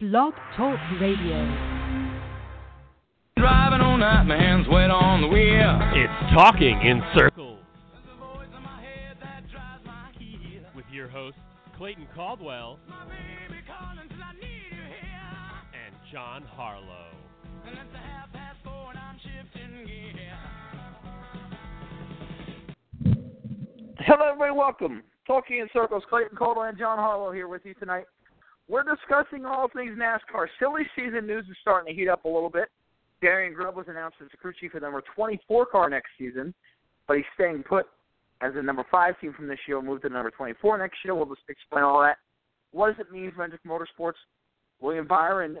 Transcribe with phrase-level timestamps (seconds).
[0.00, 1.44] Blog Talk Radio.
[3.36, 5.76] Driving all night, my hands wet on the wheel.
[5.92, 7.58] It's Talking in Circles
[10.76, 11.40] with your hosts,
[11.76, 12.78] Clayton Caldwell
[15.74, 17.08] and John Harlow.
[23.98, 24.52] Hello, everybody.
[24.52, 25.02] Welcome.
[25.26, 28.04] Talking in Circles, Clayton Caldwell and John Harlow here with you tonight.
[28.68, 30.46] We're discussing all things NASCAR.
[30.58, 32.68] Silly season news is starting to heat up a little bit.
[33.22, 36.54] Darian Grubb was announced as the crew chief of the number 24 car next season,
[37.06, 37.86] but he's staying put
[38.40, 39.80] as the number 5 team from this year.
[39.80, 41.14] We'll move to number 24 next year.
[41.14, 42.18] We'll just explain all that.
[42.72, 44.20] What does it mean for Hendrick Motorsports?
[44.80, 45.58] William Byron,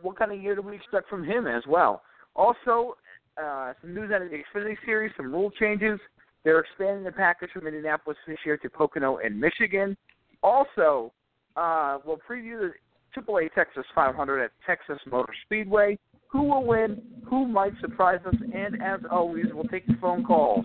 [0.00, 2.02] what kind of year do we expect from him as well?
[2.36, 2.96] Also,
[3.36, 5.98] uh, some news out of the Xfinity Series, some rule changes.
[6.44, 9.96] They're expanding the package from Indianapolis this year to Pocono and Michigan.
[10.42, 11.12] Also,
[11.56, 12.72] uh, we'll preview the
[13.20, 15.96] AAA Texas 500 at Texas Motor Speedway.
[16.28, 17.00] Who will win?
[17.28, 18.34] Who might surprise us?
[18.52, 20.64] And as always, we'll take the phone calls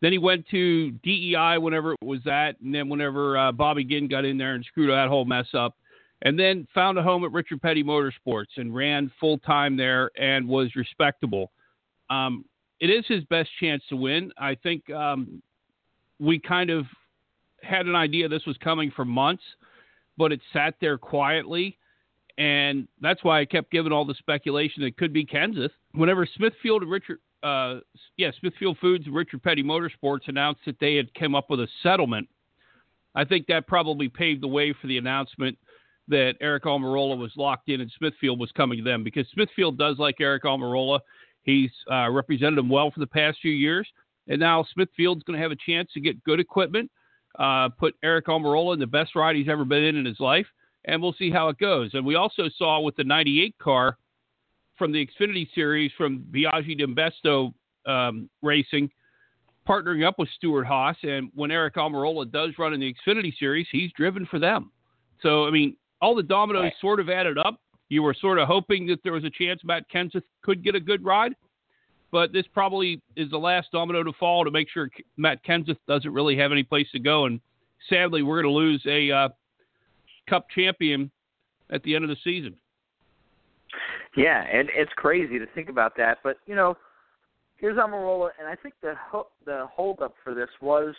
[0.00, 4.08] then he went to DEI whenever it was that, and then whenever uh, Bobby Ginn
[4.08, 5.76] got in there and screwed that whole mess up,
[6.22, 10.46] and then found a home at Richard Petty Motorsports and ran full time there and
[10.46, 11.50] was respectable.
[12.10, 12.44] Um,
[12.80, 14.32] it is his best chance to win.
[14.38, 15.42] I think um,
[16.20, 16.86] we kind of
[17.62, 19.42] had an idea this was coming for months,
[20.16, 21.76] but it sat there quietly.
[22.36, 25.70] And that's why I kept giving all the speculation it could be Kenseth.
[25.92, 27.80] Whenever Smithfield and Richard uh,
[28.16, 31.68] yeah, Smithfield Foods and Richard Petty Motorsports announced that they had come up with a
[31.82, 32.28] settlement.
[33.14, 35.56] I think that probably paved the way for the announcement
[36.08, 39.98] that Aric Almirola was locked in and Smithfield was coming to them because Smithfield does
[39.98, 41.00] like Aric Almirola.
[41.42, 43.86] He's uh, represented him well for the past few years,
[44.26, 46.90] and now Smithfield's going to have a chance to get good equipment,
[47.38, 50.46] uh, put Aric Almirola in the best ride he's ever been in in his life,
[50.84, 51.90] and we'll see how it goes.
[51.94, 53.96] And we also saw with the 98 car
[54.78, 57.52] from the Xfinity Series from Biagi-DenBeste
[57.86, 58.90] um, Racing,
[59.68, 60.96] partnering up with Stewart-Haas.
[61.02, 64.70] And when Aric Almirola does run in the Xfinity Series, he's driven for them.
[65.22, 66.72] So, I mean, all the dominoes right.
[66.80, 67.60] sort of added up.
[67.88, 70.80] You were sort of hoping that there was a chance Matt Kenseth could get a
[70.80, 71.34] good ride,
[72.12, 76.12] but this probably is the last domino to fall to make sure Matt Kenseth doesn't
[76.12, 77.24] really have any place to go.
[77.24, 77.40] And
[77.88, 79.28] sadly, we're going to lose a uh,
[80.28, 81.10] Cup champion
[81.70, 82.56] at the end of the season.
[84.16, 86.18] Yeah, and it's crazy to think about that.
[86.22, 86.76] But you know,
[87.56, 90.94] here's Almirola, and I think the ho- the holdup for this was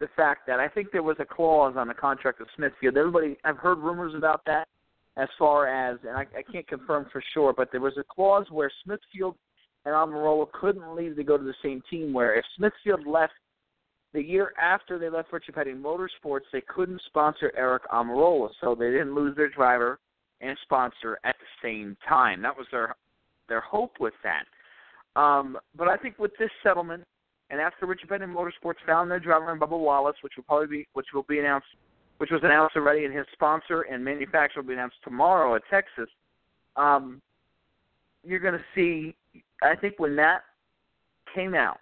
[0.00, 2.96] the fact that I think there was a clause on the contract of Smithfield.
[2.96, 4.66] Everybody, I've heard rumors about that,
[5.16, 8.46] as far as, and I, I can't confirm for sure, but there was a clause
[8.50, 9.36] where Smithfield
[9.84, 12.12] and Almirola couldn't leave to go to the same team.
[12.12, 13.34] Where if Smithfield left
[14.12, 18.90] the year after they left Richard Petty Motorsports, they couldn't sponsor Aric Almirola, so they
[18.90, 19.98] didn't lose their driver
[20.44, 22.42] and sponsor at the same time.
[22.42, 22.94] That was their
[23.48, 24.44] their hope with that.
[25.20, 27.04] Um, but I think with this settlement,
[27.50, 30.88] and after Richard Petty Motorsports found their driver in Bubba Wallace, which will probably be
[30.92, 31.66] which will be announced,
[32.18, 36.08] which was announced already, and his sponsor and manufacturer will be announced tomorrow at Texas.
[36.76, 37.20] Um,
[38.24, 39.14] you're going to see.
[39.62, 40.42] I think when that
[41.34, 41.78] came out,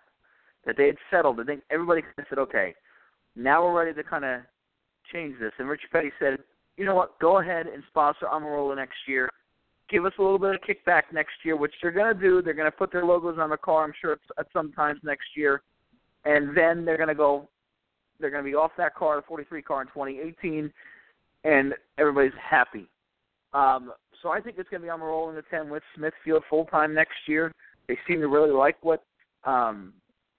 [0.66, 2.74] that they had settled, I think everybody kind of said, okay,
[3.34, 4.40] now we're ready to kind of
[5.12, 5.52] change this.
[5.58, 6.38] And Richard Petty said,
[6.76, 9.28] you know what, go ahead and sponsor Almirola next year.
[9.90, 12.40] Give us a little bit of kickback next year, which they're going to do.
[12.40, 15.36] They're going to put their logos on the car, I'm sure, at some times next
[15.36, 15.62] year.
[16.24, 17.48] And then they're going to go,
[18.18, 20.72] they're going to be off that car, the 43 car in 2018.
[21.44, 22.88] and everybody's happy.
[23.52, 23.92] Um,
[24.22, 26.94] so I think it's going to be Almirola in the 10 with Smithfield full time
[26.94, 27.52] next year.
[27.88, 29.02] They seem to really like what
[29.44, 29.92] um,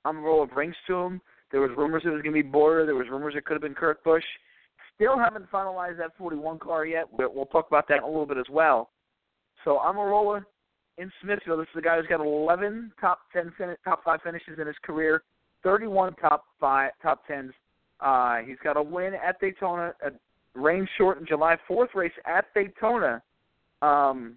[0.05, 1.21] Almirola brings to them.
[1.51, 2.85] There was rumors it was going to be Bowyer.
[2.85, 4.23] There was rumors it could have been Kurt Busch.
[5.03, 8.37] Still haven't finalized that 41 car yet, we'll talk about that in a little bit
[8.37, 8.89] as well.
[9.65, 10.45] So Almirola
[10.97, 11.59] in Smithfield.
[11.59, 14.75] This is the guy who's got 11 top 10 fin- top five finishes in his
[14.83, 15.23] career,
[15.63, 17.51] 31 top five top tens.
[17.99, 20.11] Uh, he's got a win at Daytona, a
[20.59, 23.21] rain shortened July 4th race at Daytona.
[23.81, 24.35] Um,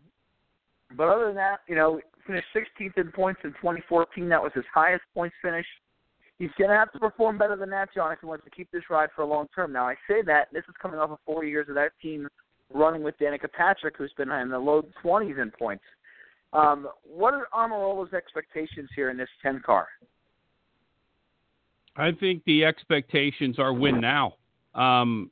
[0.96, 4.28] but other than that, you know, finished 16th in points in 2014.
[4.28, 5.66] That was his highest points finish.
[6.38, 8.70] He's going to have to perform better than that, John, if he wants to keep
[8.70, 9.72] this ride for a long term.
[9.72, 12.28] Now, I say that this is coming off of four years of that team
[12.72, 15.84] running with Danica Patrick, who's been in the low 20s in points.
[16.52, 19.88] Um, what are Almirola's expectations here in this 10 car?
[21.96, 24.34] I think the expectations are win now.
[24.74, 25.30] Um,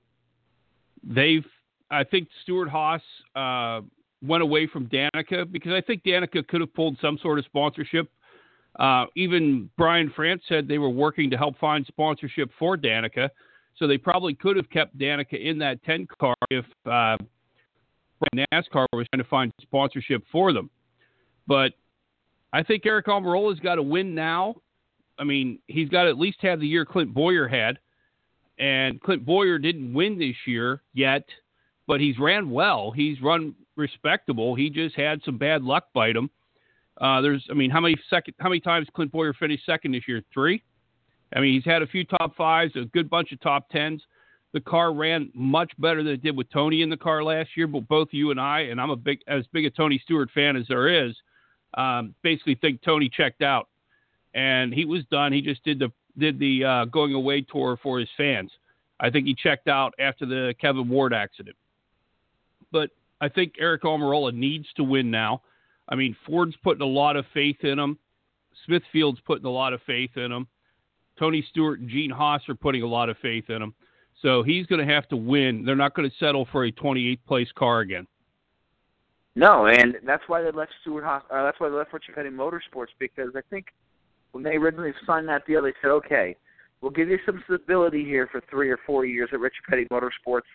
[1.02, 1.44] they've,
[1.90, 3.02] I think Stewart-Haas
[3.36, 3.82] uh,
[4.22, 8.10] went away from Danica because I think Danica could have pulled some sort of sponsorship.
[8.78, 13.28] Uh, even Brian France said they were working to help find sponsorship for Danica,
[13.76, 17.16] so they probably could have kept Danica in that 10 car if uh,
[18.34, 20.70] NASCAR was trying to find sponsorship for them.
[21.46, 21.72] But
[22.52, 24.56] I think Aric Almirola's got to win now.
[25.18, 27.78] I mean, he's got to at least have the year Clint Bowyer had.
[28.58, 31.24] And Clint Bowyer didn't win this year yet,
[31.86, 32.92] but he's ran well.
[32.92, 34.54] He's run respectable.
[34.54, 36.30] He just had some bad luck bite him.
[37.00, 40.06] Uh, there's, I mean, how many second, how many times Clint Bowyer finished second this
[40.06, 40.22] year?
[40.32, 40.62] Three.
[41.34, 44.02] I mean, he's had a few top fives, a good bunch of top tens.
[44.52, 47.66] The car ran much better than it did with Tony in the car last year.
[47.66, 50.54] But both you and I, and I'm a big, as big a Tony Stewart fan
[50.54, 51.14] as there is,
[51.76, 53.68] um, basically think Tony checked out,
[54.34, 55.32] and he was done.
[55.32, 58.52] He just did the did the uh, going away tour for his fans.
[59.00, 61.56] I think he checked out after the Kevin Ward accident.
[62.70, 65.42] But I think Aric Almirola needs to win now.
[65.88, 67.98] I mean, Ford's putting a lot of faith in him.
[68.66, 70.46] Smithfield's putting a lot of faith in him.
[71.18, 73.74] Tony Stewart and Gene Haas are putting a lot of faith in him.
[74.22, 75.64] So he's going to have to win.
[75.64, 78.06] They're not going to settle for a 28th place car again.
[79.36, 81.22] No, and that's why they left Stewart Haas.
[81.30, 83.66] Uh, that's why they left Richard Petty Motorsports because I think
[84.32, 86.36] when they originally signed that deal, they said, "Okay,
[86.80, 90.46] we'll give you some stability here for three or four years at Richard Petty Motorsports,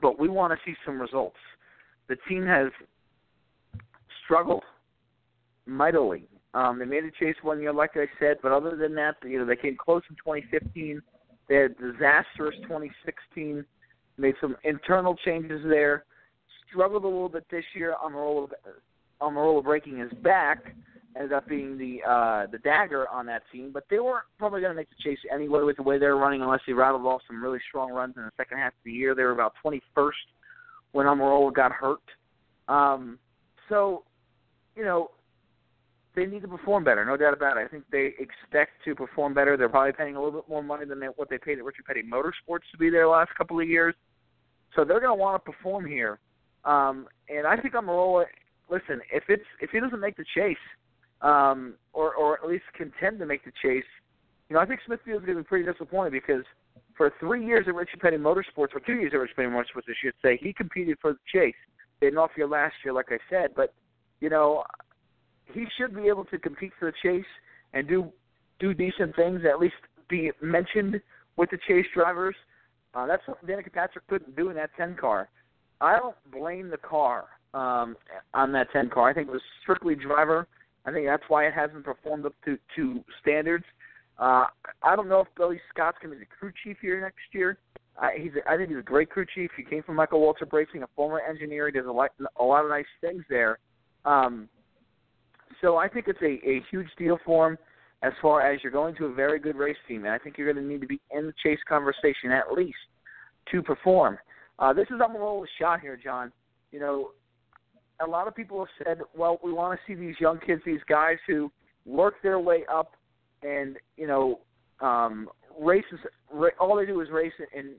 [0.00, 1.38] but we want to see some results."
[2.06, 2.70] The team has
[4.26, 4.64] struggled
[5.64, 6.28] mightily.
[6.52, 9.38] Um, they made a chase one year, like I said, but other than that, you
[9.38, 11.00] know, they came close in 2015.
[11.48, 13.64] They had disastrous 2016.
[14.18, 16.04] Made some internal changes there
[16.68, 17.94] struggled a little bit this year.
[18.02, 18.48] Almirola,
[19.20, 20.74] Almirola breaking his back
[21.16, 24.72] ended up being the uh, the dagger on that team, but they weren't probably going
[24.72, 27.22] to make the chase anyway with the way they were running, unless they rattled off
[27.26, 29.14] some really strong runs in the second half of the year.
[29.14, 30.10] They were about 21st
[30.92, 32.00] when Almirola got hurt.
[32.68, 33.18] Um,
[33.68, 34.04] so,
[34.76, 35.10] you know,
[36.14, 37.64] they need to perform better, no doubt about it.
[37.66, 39.56] I think they expect to perform better.
[39.56, 41.84] They're probably paying a little bit more money than they, what they paid at Richard
[41.84, 43.94] Petty Motorsports to be there the last couple of years.
[44.74, 46.18] So they're going to want to perform here.
[46.64, 48.24] Um, and I think Almirola,
[48.70, 50.56] listen, if it's if he doesn't make the chase,
[51.22, 53.84] um, or or at least contend to make the chase,
[54.48, 56.44] you know, I think Smithfield's going to be pretty disappointed because
[56.96, 59.94] for three years at Richard Petty Motorsports, or two years at Richard Petty Motorsports, I
[60.02, 61.54] should say, he competed for the chase.
[62.00, 63.74] They didn't off year last year, like I said, but
[64.20, 64.64] you know,
[65.52, 67.26] he should be able to compete for the chase
[67.72, 68.12] and do
[68.58, 69.74] do decent things, at least
[70.08, 71.00] be mentioned
[71.36, 72.34] with the chase drivers.
[72.94, 75.28] Uh, that's something Danica Patrick couldn't do in that 10 car.
[75.82, 77.96] I don't blame the car um,
[78.32, 79.10] on that 10 car.
[79.10, 80.48] I think it was strictly driver.
[80.86, 83.64] I think that's why it hasn't performed up to to standards.
[84.18, 84.46] Uh,
[84.82, 87.58] I don't know if Billy Scott's going to be the crew chief here next year.
[87.98, 89.50] I, he's a, I think he's a great crew chief.
[89.56, 91.66] He came from Michael Waltrip Racing, a former engineer.
[91.66, 93.58] He does a lot, a lot of nice things there.
[94.06, 94.48] Um,
[95.60, 97.58] so I think it's a, a huge deal for him
[98.02, 100.52] as far as you're going to a very good race team, and I think you're
[100.52, 102.76] going to need to be in the chase conversation at least
[103.50, 104.18] to perform.
[104.58, 106.32] Uh, this is Almirola's shot here, John.
[106.72, 107.10] You know,
[108.00, 110.80] a lot of people have said, well, we want to see these young kids, these
[110.88, 111.50] guys who
[111.84, 112.92] work their way up
[113.42, 114.40] and, you know,
[114.80, 115.98] um, races,
[116.30, 117.70] ra- all they do is race and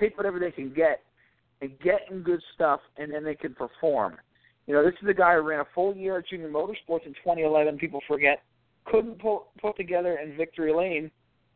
[0.00, 1.02] take whatever they can get
[1.60, 4.16] and get in good stuff, and then they can perform.
[4.68, 7.14] You know, this is a guy who ran a full year at Junior Motorsports in
[7.14, 7.78] 2011.
[7.78, 8.42] People forget
[8.84, 11.10] couldn't pull, put together in victory lane.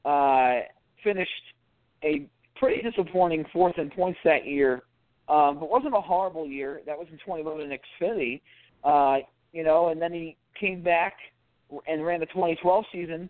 [0.07, 0.61] Uh,
[1.04, 1.31] finished
[2.02, 2.26] a
[2.57, 4.83] pretty disappointing fourth in points that year,
[5.28, 6.81] um, but wasn't a horrible year.
[6.87, 8.40] That was in 2011 in Xfinity,
[8.83, 11.14] uh, you know, and then he came back
[11.87, 13.28] and ran the 2012 season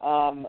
[0.00, 0.46] um,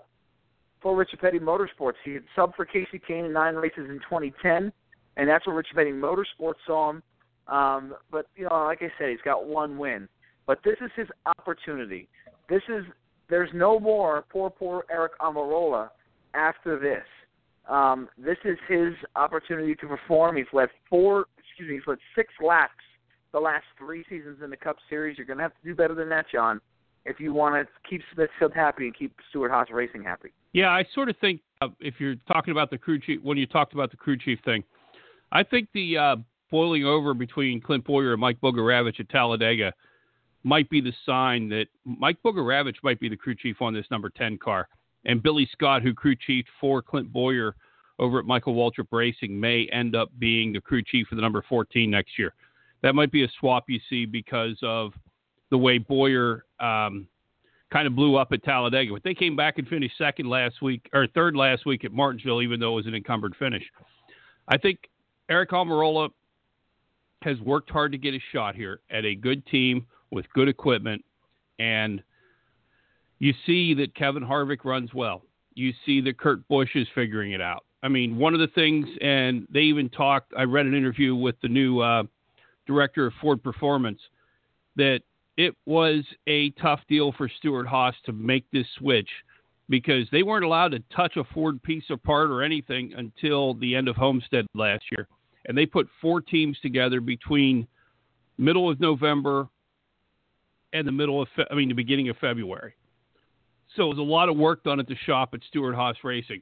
[0.80, 1.96] for Richard Petty Motorsports.
[2.04, 4.72] He had sub for Kasey Kahne in nine races in 2010.
[5.18, 7.04] and that's where Petty Motorsports saw him.
[7.47, 10.07] Um, but you know, like I said, he's got one win.
[10.47, 12.07] But this is his opportunity.
[12.49, 12.85] This is
[13.29, 15.89] there's no more poor poor Aric Almirola
[16.33, 17.05] after this.
[17.67, 20.37] Um, this is his opportunity to perform.
[20.37, 22.73] He's led four, excuse me, he's led six laps
[23.31, 25.17] the last three seasons in the Cup Series.
[25.17, 26.61] You're going to have to do better than that, John,
[27.05, 30.29] if you want to keep Smithfield happy and keep Stewart-Haas Racing happy.
[30.53, 33.45] Yeah, I sort of think uh, if you're talking about the crew chief, when you
[33.45, 34.63] talked about the crew chief thing,
[35.33, 36.15] I think the uh,
[36.55, 39.74] boiling over between Clint Bowyer and Mike Bugarewicz at Talladega
[40.45, 44.09] might be the sign that Mike Bugarewicz might be the crew chief on this number
[44.09, 44.69] 10 car.
[45.03, 47.57] And Billy Scott, who crew chiefed for Clint Bowyer
[48.00, 51.43] over at Michael Waltrip Racing, may end up being the crew chief for the number
[51.50, 52.33] 14 next year.
[52.83, 54.93] That might be a swap you see because of
[55.51, 57.05] the way Bowyer um,
[57.69, 58.93] kind of blew up at Talladega.
[58.93, 62.41] But they came back and finished second last week or third last week at Martinsville,
[62.41, 63.63] even though it was an encumbered finish.
[64.47, 64.79] I think
[65.29, 66.12] Aric Almirola
[67.25, 71.03] has worked hard to get a shot here at a good team with good equipment,
[71.60, 72.01] and
[73.20, 75.24] you see that Kevin Harvick runs well.
[75.55, 77.65] You see that Kurt Busch is figuring it out.
[77.82, 80.34] I mean, one of the things, and they even talked.
[80.38, 82.03] I read an interview with the new uh,
[82.67, 84.00] director of Ford Performance
[84.75, 85.01] that
[85.38, 89.10] it was a tough deal for Stewart-Haas to make this switch
[89.70, 93.75] because they weren't allowed to touch a Ford piece of part or anything until the
[93.75, 95.08] end of Homestead last year.
[95.45, 97.67] And they put four teams together between
[98.37, 99.47] middle of November
[100.73, 102.73] and the middle of, Fe- I mean, the beginning of February.
[103.75, 106.41] So it was a lot of work done at the shop at Stewart-Haas Racing.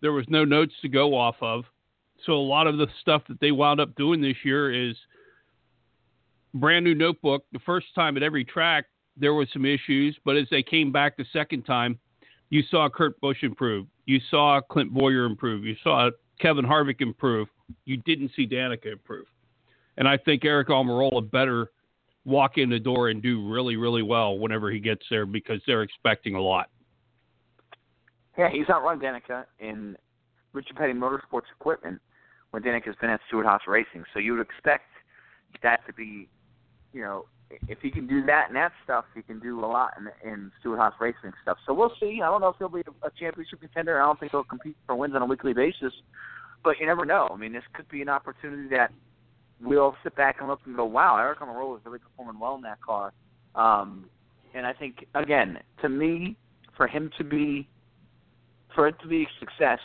[0.00, 1.64] There was no notes to go off of.
[2.26, 4.96] So a lot of the stuff that they wound up doing this year is
[6.54, 7.44] brand new notebook.
[7.52, 8.86] The first time at every track,
[9.16, 11.98] there were some issues, but as they came back the second time,
[12.50, 13.86] you saw Kurt Busch improve.
[14.06, 15.64] You saw Clint Bowyer improve.
[15.64, 17.48] You saw Kevin Harvick improve.
[17.84, 19.26] You didn't see Danica improve.
[19.96, 21.70] And I think Aric Almirola better
[22.24, 25.82] walk in the door and do really, really well whenever he gets there because they're
[25.82, 26.70] expecting a lot.
[28.36, 29.96] Yeah, he's outrun Danica in
[30.52, 32.00] Richard Petty Motorsports equipment
[32.50, 34.04] when Danica's been at Stewart-Haas Racing.
[34.12, 34.84] So you would expect
[35.62, 36.28] that to be,
[36.92, 37.26] you know,
[37.66, 40.52] if he can do that and that stuff, he can do a lot in, in
[40.60, 41.56] Stewart-Haas Racing stuff.
[41.66, 42.20] So we'll see.
[42.22, 44.00] I don't know if he'll be a championship contender.
[44.00, 45.92] I don't think he'll compete for wins on a weekly basis,
[46.62, 47.28] but you never know.
[47.32, 48.92] I mean, this could be an opportunity that
[49.60, 52.62] we'll sit back and look and go, wow, Aric Almirola is really performing well in
[52.62, 53.12] that car.
[53.54, 54.06] Um,
[54.54, 56.36] and I think, again, to me,
[56.76, 57.68] for him to be,
[58.74, 59.80] for it to be a success,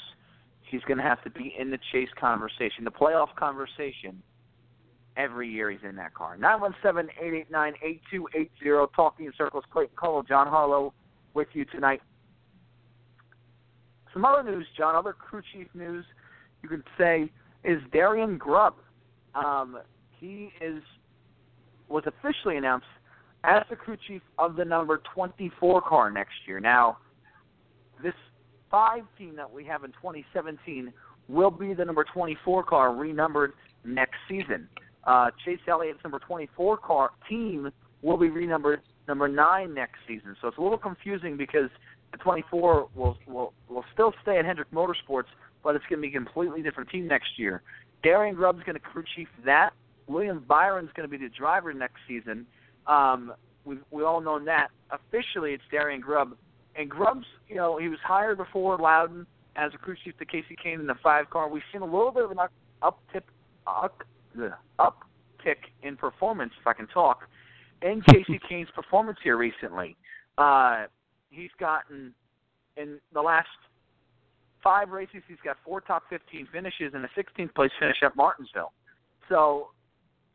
[0.69, 4.21] he's going to have to be in the chase conversation, the playoff conversation.
[5.15, 6.37] Every year he's in that car.
[6.37, 8.89] Nine one seven eight eight nine eight two eight zero.
[8.95, 9.63] Talking in circles.
[9.71, 10.91] Clayton Cole, John Harlow,
[11.35, 12.01] with you tonight.
[14.11, 14.95] Some other news, John.
[14.95, 16.03] Other crew chief news,
[16.63, 17.29] you could say,
[17.63, 18.75] is Darian Grubb
[19.35, 19.79] um,
[20.19, 20.81] he is
[21.89, 22.85] was officially announced
[23.43, 26.59] as the crew chief of the number 24 car next year.
[26.59, 26.97] Now,
[28.01, 28.13] this
[28.71, 30.93] five team that we have in 2017
[31.27, 33.53] will be the number 24 car renumbered
[33.83, 34.67] next season.
[35.03, 37.69] Uh, Chase Elliott's number 24 car team
[38.01, 40.35] will be renumbered number nine next season.
[40.41, 41.69] So it's a little confusing because
[42.11, 45.25] the 24 will will will still stay at Hendrick Motorsports,
[45.63, 47.61] but it's going to be a completely different team next year.
[48.03, 49.71] Darian Grubb's going to crew chief that.
[50.07, 52.45] William Byron's going to be the driver next season.
[52.87, 53.33] Um,
[53.65, 54.67] we've we all know that.
[54.91, 56.35] Officially, it's Darian Grubb.
[56.75, 60.57] And Grubb's, you know, he was hired before Loudon as a crew chief to Kasey
[60.63, 61.47] Kahne in the five car.
[61.47, 62.39] We've seen a little bit of an
[62.81, 63.25] up tip,
[63.67, 64.03] up,
[64.79, 67.29] uptick in performance, if I can talk,
[67.81, 69.95] in Kasey Kahne's performance here recently.
[70.37, 70.85] Uh,
[71.29, 72.13] he's gotten
[72.75, 73.47] in the last
[74.63, 78.71] five races, he's got four top 15 finishes and a 16th place finish at Martinsville.
[79.29, 79.69] So,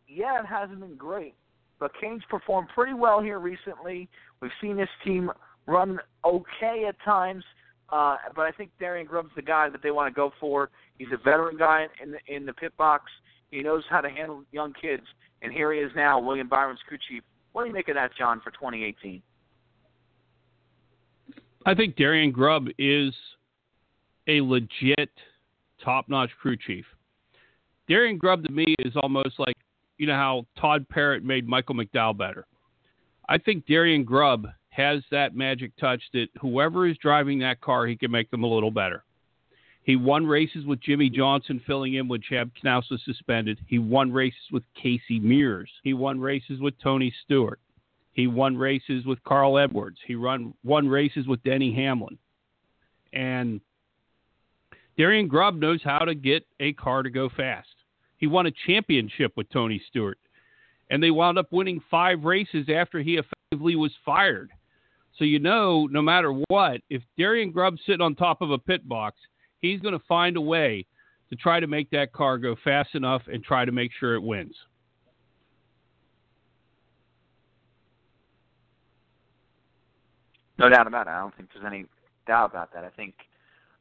[0.07, 1.35] yeah, it hasn't been great,
[1.81, 4.09] but Kahne's performed pretty well here recently.
[4.41, 5.31] We've seen this team
[5.67, 7.45] run okay at times,
[7.91, 10.71] uh, but I think Darian Grubb's the guy that they want to go for.
[10.99, 13.05] He's a veteran guy in the in the pit box.
[13.51, 15.05] He knows how to handle young kids,
[15.43, 17.23] and here he is now, William Byron's crew chief.
[17.53, 19.23] What do you make of that, John, for 2018?
[21.67, 23.13] I think Darian Grubb is
[24.29, 25.11] a legit
[25.83, 26.85] top notch crew chief.
[27.89, 29.57] Darian Grubb to me is almost like,
[29.97, 32.47] you know, how Todd Parrott made Michael McDowell better.
[33.29, 37.97] I think Darian Grubb has that magic touch that whoever is driving that car, he
[37.97, 39.05] can make them a little better.
[39.83, 43.59] He won races with Jimmie Johnson filling in when Chad Knaus was suspended.
[43.67, 45.71] He won races with Casey Mears.
[45.83, 47.59] He won races with Tony Stewart.
[48.13, 49.99] He won races with Carl Edwards.
[50.07, 52.19] He run won races with Denny Hamlin.
[53.15, 53.63] And
[54.99, 57.69] Darian Grubb knows how to get a car to go fast.
[58.17, 60.19] He won a championship with Tony Stewart.
[60.91, 64.51] And they wound up winning five races after he effectively was fired.
[65.17, 68.89] So you know, no matter what, if Darian Grubb's sitting on top of a pit
[68.89, 69.17] box,
[69.61, 70.85] he's going to find a way
[71.31, 74.23] to try to make that car go fast enough and try to make sure it
[74.23, 74.55] wins.
[80.59, 81.11] No doubt about it.
[81.11, 81.85] I don't think there's any
[82.27, 82.83] doubt about that.
[82.83, 83.15] I think,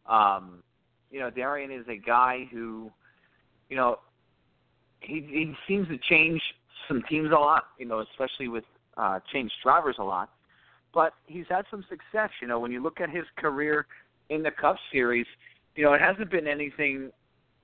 [0.06, 0.62] um,
[1.12, 2.92] you know, Darian is a guy who,
[3.70, 4.00] you know,
[5.00, 6.42] he he seems to change
[6.88, 7.66] some teams a lot.
[7.78, 8.64] You know, especially with
[8.98, 10.30] uh, change drivers a lot.
[10.94, 12.30] But he's had some success.
[12.42, 13.86] You know, when you look at his career
[14.30, 15.28] in the Cup Series,
[15.76, 17.12] you know, it hasn't been anything,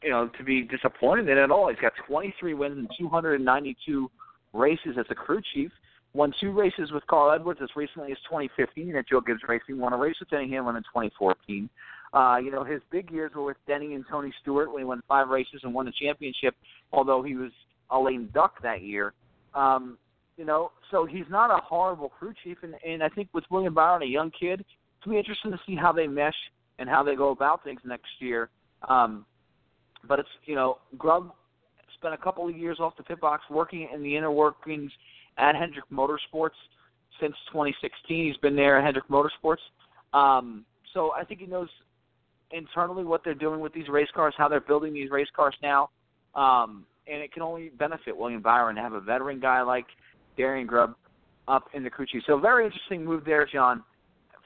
[0.04, 1.70] you know, to be disappointed in at all.
[1.70, 4.12] He's got 23 wins in 292
[4.54, 5.72] races as a crew chief
[6.14, 9.94] won two races with Carl Edwards as recently as 2015 at Joe Gibbs Racing, won
[9.94, 11.70] a race with Denny Hamlin in 2014.
[12.14, 15.02] Uh, you know, his big years were with Denny and Tony Stewart when he won
[15.08, 16.56] five races and won the championship,
[16.92, 17.52] although he was
[17.90, 19.14] a lame duck that year.
[19.56, 19.98] Um,
[20.38, 23.74] you know, so he's not a horrible crew chief, and, and I think with William
[23.74, 26.36] Byron, a young kid, it's going to be interesting to see how they mesh
[26.80, 28.50] and how they go about things next year.
[28.88, 29.26] Um,
[30.08, 31.32] but it's, you know, Grubb
[31.96, 34.92] spent a couple of years off the pit box working in the inner workings
[35.38, 36.50] at Hendrick Motorsports
[37.22, 38.28] since 2016.
[38.28, 39.58] He's been there at Hendrick Motorsports.
[40.14, 41.70] Um, so I think he knows
[42.54, 45.90] internally what they're doing with these race cars, how they're building these race cars now.
[46.36, 49.86] Um, and it can only benefit William Byron to have a veteran guy like
[50.38, 50.96] Darian Grubb
[51.48, 52.24] up in the crew chief.
[52.26, 53.84] So very interesting move there, John,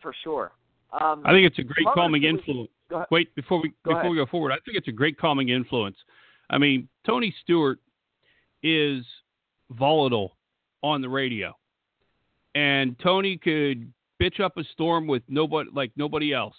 [0.02, 0.52] for sure.
[1.00, 2.70] Um, I think it's a great calming influence.
[3.12, 4.12] Wait, before we go before ahead.
[4.12, 5.98] we go forward, I think it's a great calming influence.
[6.50, 7.80] I mean, Tony Stewart
[8.64, 9.06] is
[9.72, 10.38] volatile
[10.82, 11.54] on the radio.
[12.56, 16.56] And Tony could bitch up a storm with nobody like nobody else.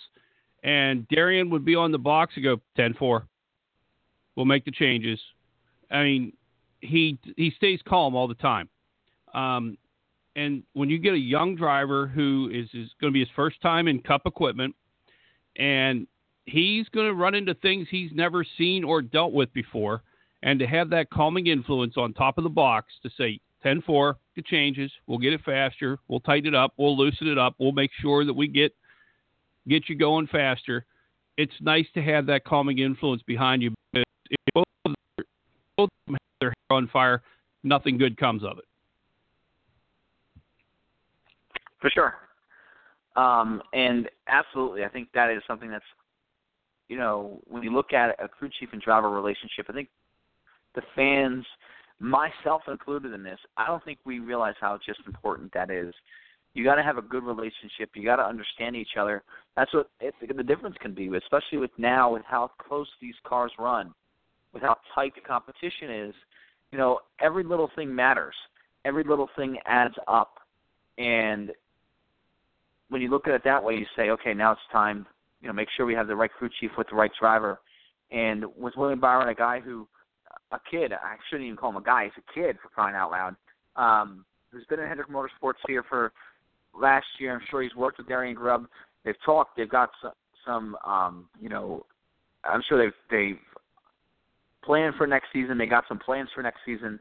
[0.64, 3.22] And Darian would be on the box and go 10-4.
[4.36, 5.20] We'll make the changes.
[5.90, 6.32] I mean,
[6.80, 8.68] he he stays calm all the time.
[9.34, 9.76] Um,
[10.36, 13.60] and when you get a young driver who is, is going to be his first
[13.60, 14.74] time in Cup equipment,
[15.56, 16.06] and
[16.46, 20.02] he's going to run into things he's never seen or dealt with before,
[20.42, 24.16] and to have that calming influence on top of the box to say, 10 4,
[24.36, 24.92] the changes.
[25.08, 25.98] We'll get it faster.
[26.06, 26.72] We'll tighten it up.
[26.76, 27.56] We'll loosen it up.
[27.58, 28.72] We'll make sure that we get
[29.68, 30.84] get you going faster.
[31.36, 33.72] It's nice to have that calming influence behind you.
[33.92, 35.24] But if both of them,
[35.76, 37.22] both of them have their hair on fire,
[37.62, 38.64] nothing good comes of it.
[41.80, 42.14] For sure.
[43.16, 45.84] Um, and absolutely, I think that is something that's,
[46.88, 49.88] you know, when you look at a crew chief and driver relationship, I think
[50.74, 51.44] the fans–
[52.00, 55.92] myself included in this, I don't think we realize how just important that is.
[56.58, 57.90] You got to have a good relationship.
[57.94, 59.22] You got to understand each other.
[59.56, 63.52] That's what it, the difference can be, especially with now with how close these cars
[63.58, 63.94] run,
[64.52, 66.14] with how tight the competition is.
[66.72, 68.34] You know, every little thing matters.
[68.84, 70.34] Every little thing adds up,
[70.98, 71.52] and
[72.88, 75.06] when you look at it that way, you say, okay, now it's time.
[75.40, 77.60] You know, make sure we have the right crew chief with the right driver.
[78.10, 79.86] And with William Byron, a guy who
[80.52, 80.92] a kid.
[80.92, 82.04] I shouldn't even call him a guy.
[82.04, 83.36] He's a kid for crying out loud.
[83.76, 86.12] Um, who's been in Hendrick Motorsports here for
[86.78, 87.34] last year.
[87.34, 88.66] I'm sure he's worked with Darian Grubb.
[89.04, 89.56] They've talked.
[89.56, 90.12] They've got some,
[90.46, 91.84] some um, you know,
[92.44, 93.38] I'm sure they've they've
[94.64, 95.58] planned for next season.
[95.58, 96.98] They got some plans for next season.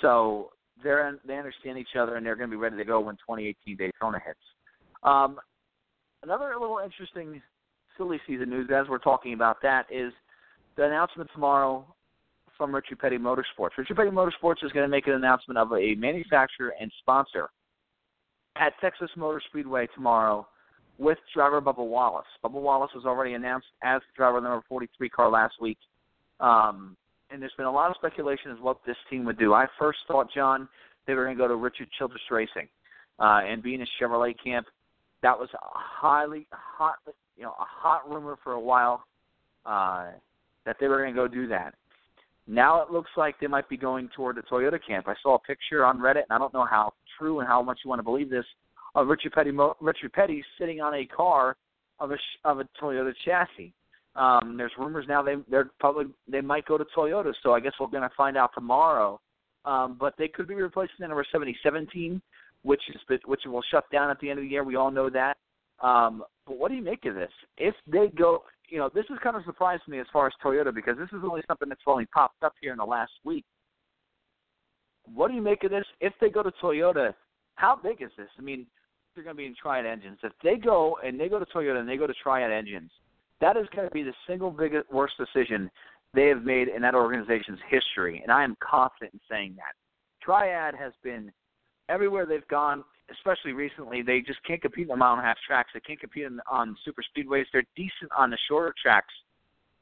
[0.00, 0.50] So
[0.82, 3.76] they're they understand each other and they're going to be ready to go when 2018
[3.76, 4.38] Daytona hits.
[5.02, 5.38] Um,
[6.22, 7.42] another little interesting
[7.96, 10.12] silly season news as we're talking about that is
[10.76, 11.84] the announcement tomorrow
[12.56, 13.70] from Richard Petty Motorsports.
[13.76, 17.50] Richard Petty Motorsports is going to make an announcement of a manufacturer and sponsor
[18.56, 20.46] at Texas Motor Speedway tomorrow
[20.98, 22.26] with driver Bubba Wallace.
[22.44, 25.78] Bubba Wallace was already announced as driver of the number 43 car last week.
[26.40, 26.96] Um,
[27.30, 29.54] and there's been a lot of speculation as what this team would do.
[29.54, 30.68] I first thought, John,
[31.06, 32.68] they were going to go to Richard Childress Racing.
[33.18, 34.66] Uh, and being a Chevrolet camp,
[35.22, 36.96] that was a highly hot,
[37.36, 39.04] you know, a hot rumor for a while
[39.66, 40.06] uh,
[40.64, 41.74] that they were going to go do that.
[42.50, 45.06] Now it looks like they might be going toward the Toyota camp.
[45.06, 47.78] I saw a picture on Reddit, and I don't know how true and how much
[47.84, 48.44] you want to believe this,
[48.96, 51.56] of Richard Petty, Richard Petty sitting on a car
[52.00, 53.72] of a of a Toyota chassis.
[54.16, 57.72] Um, there's rumors now they they're probably they might go to Toyota, so I guess
[57.78, 59.20] we're going to find out tomorrow.
[59.64, 62.20] Um, but they could be replacing the number 7017,
[62.62, 64.64] which is which will shut down at the end of the year.
[64.64, 65.36] We all know that.
[65.80, 67.30] Um, but what do you make of this?
[67.58, 70.74] If they go, you know, this is kind of surprised me as far as Toyota
[70.74, 73.44] because this is only something that's only popped up here in the last week.
[75.04, 75.84] What do you make of this?
[76.00, 77.14] If they go to Toyota,
[77.56, 78.28] how big is this?
[78.38, 78.66] I mean,
[79.14, 80.18] they're going to be in Triad engines.
[80.22, 82.90] If they go and they go to Toyota and they go to Triad engines,
[83.40, 85.70] that is going to be the single biggest worst decision
[86.14, 89.74] they have made in that organization's history, and I am confident in saying that.
[90.22, 91.32] Triad has been
[91.88, 94.02] everywhere they've gone, especially recently.
[94.02, 95.70] They just can't compete in the mile and a half tracks.
[95.74, 97.44] They can't compete in, on super speedways.
[97.52, 99.12] They're decent on the shorter tracks,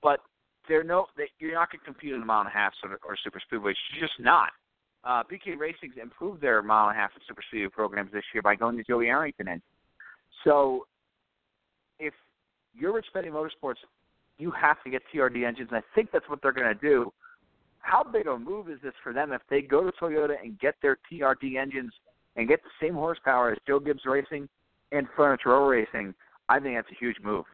[0.02, 0.20] but
[0.68, 1.06] they're no.
[1.16, 3.40] They, you're not going to compete in the mile and a half or, or super
[3.40, 3.74] speedways.
[3.92, 4.50] You're just not.
[5.04, 8.42] Uh, BK Racing's improved their mile and a half and super speedway programs this year
[8.42, 9.62] by going to Joey Arrington engine.
[10.44, 10.86] So,
[11.98, 12.14] if
[12.74, 13.76] you're Rich Petty Motorsports
[14.38, 15.68] you have to get TRD engines.
[15.72, 17.12] And I think that's what they're going to do.
[17.80, 20.76] How big a move is this for them if they go to Toyota and get
[20.80, 21.92] their TRD engines
[22.38, 24.48] and get the same horsepower as Joe Gibbs Racing
[24.92, 26.14] and Furniture Row Racing?
[26.48, 27.44] I think that's a huge move.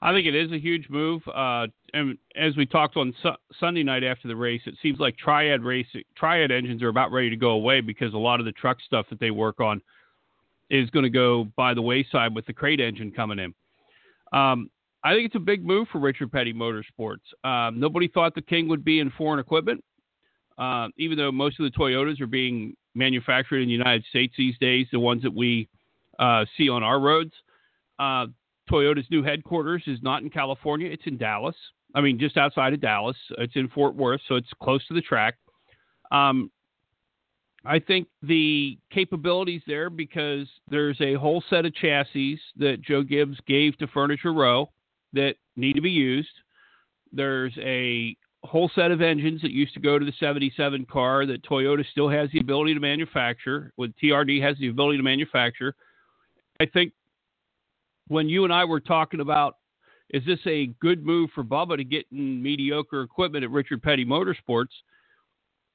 [0.00, 1.22] I think it is a huge move.
[1.28, 5.16] Uh, and as we talked on su- Sunday night after the race, it seems like
[5.16, 8.52] Triad racing, Triad engines are about ready to go away because a lot of the
[8.52, 9.80] truck stuff that they work on
[10.70, 13.54] is going to go by the wayside with the crate engine coming in.
[14.38, 14.70] Um,
[15.02, 17.18] I think it's a big move for Richard Petty Motorsports.
[17.42, 19.82] Um, nobody thought the King would be in foreign equipment,
[20.58, 24.56] uh, even though most of the Toyotas are being manufactured in the United States these
[24.58, 25.68] days, the ones that we
[26.18, 27.32] uh, see on our roads.
[27.98, 28.26] Uh,
[28.70, 31.56] Toyota's new headquarters is not in California, it's in Dallas.
[31.94, 33.16] I mean, just outside of Dallas.
[33.38, 35.34] It's in Fort Worth, so it's close to the track.
[36.10, 36.50] Um,
[37.64, 43.38] I think the capabilities there because there's a whole set of chassis that Joe Gibbs
[43.46, 44.70] gave to Furniture Row
[45.14, 46.28] that need to be used.
[47.12, 51.42] There's a whole set of engines that used to go to the 77 car that
[51.44, 55.74] Toyota still has the ability to manufacture, with TRD has the ability to manufacture.
[56.60, 56.92] I think
[58.08, 59.56] when you and I were talking about
[60.10, 64.04] is this a good move for Bubba to get in mediocre equipment at Richard Petty
[64.04, 64.66] Motorsports,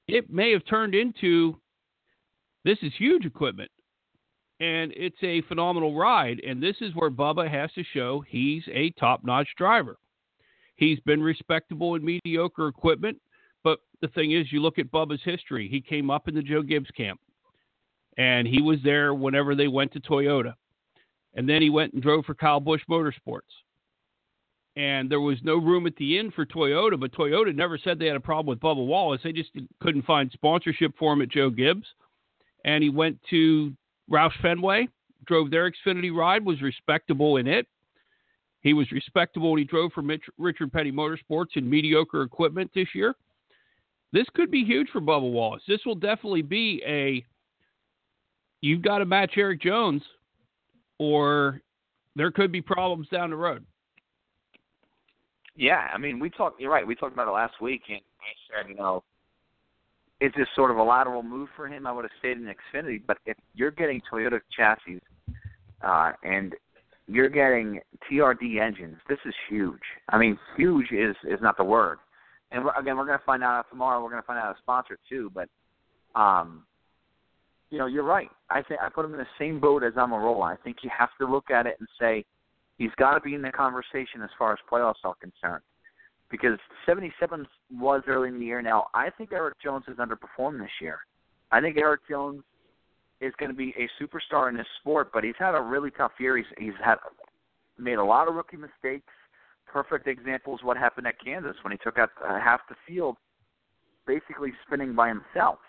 [0.07, 1.59] it may have turned into
[2.63, 3.71] this is huge equipment
[4.59, 6.41] and it's a phenomenal ride.
[6.45, 9.97] And this is where Bubba has to show he's a top notch driver.
[10.79, 13.17] He's been respectable in mediocre equipment,
[13.63, 15.67] but the thing is, you look at Bubba's history.
[15.67, 17.19] He came up in the Joe Gibbs camp,
[18.17, 20.53] and he was there whenever they went to Toyota.
[21.35, 23.41] And then he went and drove for Kyle Busch Motorsports.
[24.75, 28.07] And there was no room at the inn for Toyota, but Toyota never said they
[28.07, 29.21] had a problem with Bubba Wallace.
[29.23, 31.85] They just couldn't find sponsorship for him at Joe Gibbs.
[32.63, 33.73] And he went to
[34.09, 34.87] Roush Fenway
[35.25, 37.67] drove their Xfinity ride, was respectable in it.
[38.61, 42.87] He was respectable when he drove for Mitch, Richard Petty Motorsports in mediocre equipment this
[42.93, 43.15] year.
[44.11, 45.63] This could be huge for Bubba Wallace.
[45.67, 47.23] This will definitely be a
[48.61, 50.01] you've got to match Erik Jones,
[50.97, 51.61] or
[52.15, 53.65] there could be problems down the road.
[55.55, 56.59] Yeah, I mean, we talked.
[56.59, 56.85] You're right.
[56.85, 59.03] We talked about it last week, and I said, you know,
[60.21, 61.85] is this sort of a lateral move for him?
[61.85, 63.01] I would have stayed in Xfinity.
[63.05, 64.99] But if you're getting Toyota chassis
[65.81, 66.55] uh, and
[67.09, 69.79] you're getting TRD engines, this is huge.
[70.09, 71.97] I mean, huge is is not the word.
[72.51, 74.01] And we're, again, we're going to find out tomorrow.
[74.01, 75.31] We're going to find out a sponsor too.
[75.33, 75.49] But
[76.19, 76.63] um,
[77.69, 78.29] you know, you're right.
[78.49, 80.53] I think I put him in the same boat as Almirola.
[80.53, 82.25] I think you have to look at it and say
[82.77, 85.63] he's got to be in the conversation as far as playoffs are concerned
[86.31, 88.61] because 77 was early in the year.
[88.61, 90.99] Now, I think Erik Jones has underperformed this year.
[91.51, 92.43] I think Erik Jones
[93.21, 96.11] is going to be a superstar in this sport, but he's had a really tough
[96.19, 96.37] year.
[96.37, 96.95] He's, he's had
[97.77, 99.13] made a lot of rookie mistakes.
[99.71, 103.17] Perfect example is what happened at Kansas when he took out uh, half the field,
[104.07, 105.59] basically spinning by himself.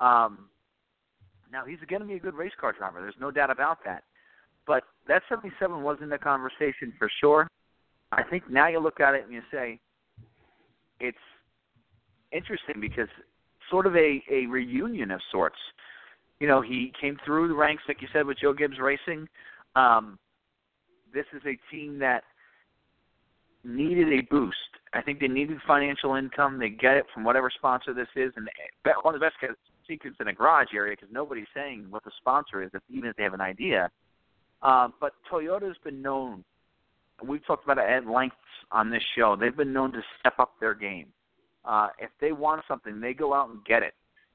[0.00, 0.48] Um,
[1.52, 3.00] now he's going to be a good race car driver.
[3.00, 4.04] There's no doubt about that.
[4.66, 7.48] But that 77 was in the conversation for sure.
[8.12, 9.78] I think now you look at it and you say,
[11.00, 11.18] it's
[12.32, 13.08] interesting because
[13.70, 15.56] sort of a, a reunion of sorts.
[16.44, 19.26] You know, he came through the ranks, like you said, with Joe Gibbs Racing.
[19.76, 20.18] Um,
[21.14, 22.22] this is a team that
[23.64, 24.58] needed a boost.
[24.92, 26.58] I think they needed financial income.
[26.58, 28.46] They get it from whatever sponsor this is, and
[29.00, 29.36] one of the best
[29.88, 33.22] secrets in a garage area because nobody's saying what the sponsor is, even if they
[33.22, 33.90] have an idea.
[34.60, 36.44] Uh, but Toyota's been known.
[37.26, 38.36] We've talked about it at length
[38.70, 39.34] on this show.
[39.34, 41.06] They've been known to step up their game.
[41.64, 43.94] Uh, if they want something, they go out and get it.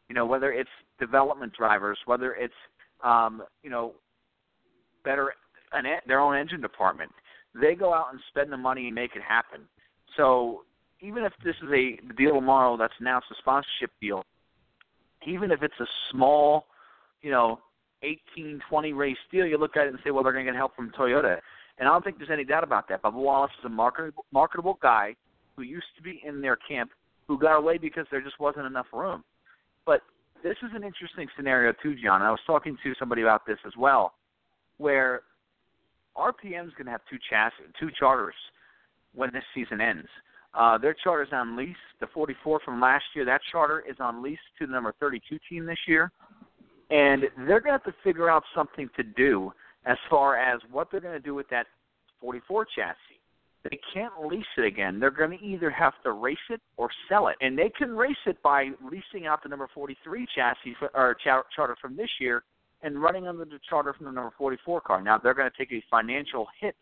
[0.10, 0.70] You know, whether it's
[1.00, 2.54] development drivers, whether it's
[3.04, 3.94] um, you know
[5.04, 5.34] better
[5.74, 7.12] an, their own engine department,
[7.60, 9.62] they go out and spend the money and make it happen.
[10.18, 10.64] So
[11.02, 14.24] even if this is a deal tomorrow that's announced a sponsorship deal,
[15.28, 16.66] even if it's a small,
[17.22, 17.60] you know,
[18.04, 20.58] 18, 20 race deal, you look at it and say, well, they're going to get
[20.58, 21.38] help from Toyota.
[21.78, 23.02] And I don't think there's any doubt about that.
[23.02, 25.16] Bubba Wallace is a marketable, marketable guy
[25.56, 26.92] who used to be in their camp
[27.28, 29.24] who got away because there just wasn't enough room.
[29.86, 30.02] But
[30.44, 32.22] this is an interesting scenario too, John.
[32.22, 34.14] I was talking to somebody about this as well,
[34.78, 35.22] where
[36.18, 38.36] RPM is going to have two chassis, two charters
[39.14, 40.08] when this season ends.
[40.54, 41.76] Uh, their charter is on lease.
[42.00, 45.66] The 44 from last year, that charter is on lease to the number 32 team
[45.66, 46.12] this year.
[46.90, 49.52] And they're going to have to figure out something to do
[49.86, 51.68] as far as what they're going to do with that
[52.20, 53.19] 44 chassis.
[53.64, 55.00] They can't lease it again.
[55.00, 57.36] They're going to either have to race it or sell it.
[57.42, 61.76] And they can race it by leasing out the number 43 chassis for, or charter
[61.82, 62.44] from this year
[62.82, 65.02] and running under the charter from the number 44 car.
[65.02, 66.76] Now, they're going to take a financial hit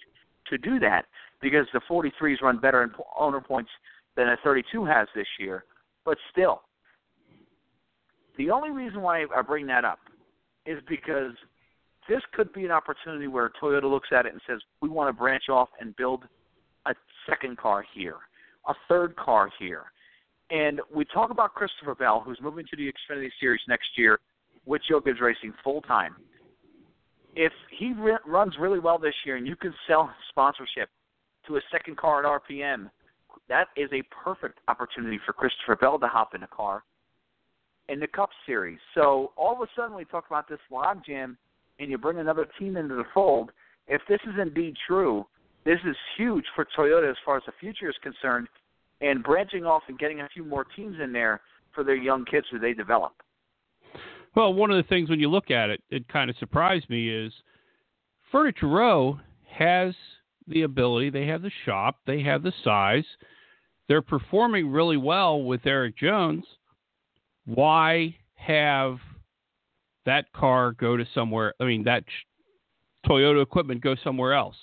[0.49, 1.05] to do that
[1.41, 3.71] because the 43s run better in owner points
[4.15, 5.63] than a 32 has this year.
[6.05, 6.61] But still,
[8.37, 9.99] the only reason why I bring that up
[10.67, 11.33] is because
[12.07, 15.19] this could be an opportunity where Toyota looks at it and says, we want to
[15.19, 16.23] branch off and build
[16.87, 16.95] a
[17.29, 18.15] second car here,
[18.67, 19.83] a third car here.
[20.49, 24.19] And we talk about Christopher Bell, who's moving to the Xfinity Series next year
[24.65, 26.15] with Joe Gibbs Racing full time
[27.37, 30.89] if he re- runs really well this year and you can sell sponsorship
[31.45, 32.89] to a second car at RPM,
[33.47, 36.83] that is a perfect opportunity for Christopher Bell to hop in a car
[37.89, 38.79] in the Cup Series.
[38.95, 41.37] So all of a sudden we talk about this logjam
[41.79, 43.51] and you bring another team into the fold.
[43.87, 45.25] If this is indeed true,
[45.67, 48.47] this is huge for Toyota as far as the future is concerned
[49.01, 51.41] and branching off and getting a few more teams in there
[51.73, 53.13] for their young kids who they develop.
[54.35, 57.09] Well, one of the things when you look at it, it kind of surprised me
[57.09, 57.33] is
[58.31, 59.93] Furniture Row has
[60.47, 63.05] the ability, they have the shop, they have the size,
[63.87, 66.45] they're performing really well with Erik Jones.
[67.45, 68.97] Why have
[70.05, 71.53] that car go to somewhere?
[71.59, 72.03] I mean, that
[73.05, 74.55] Toyota equipment go somewhere else.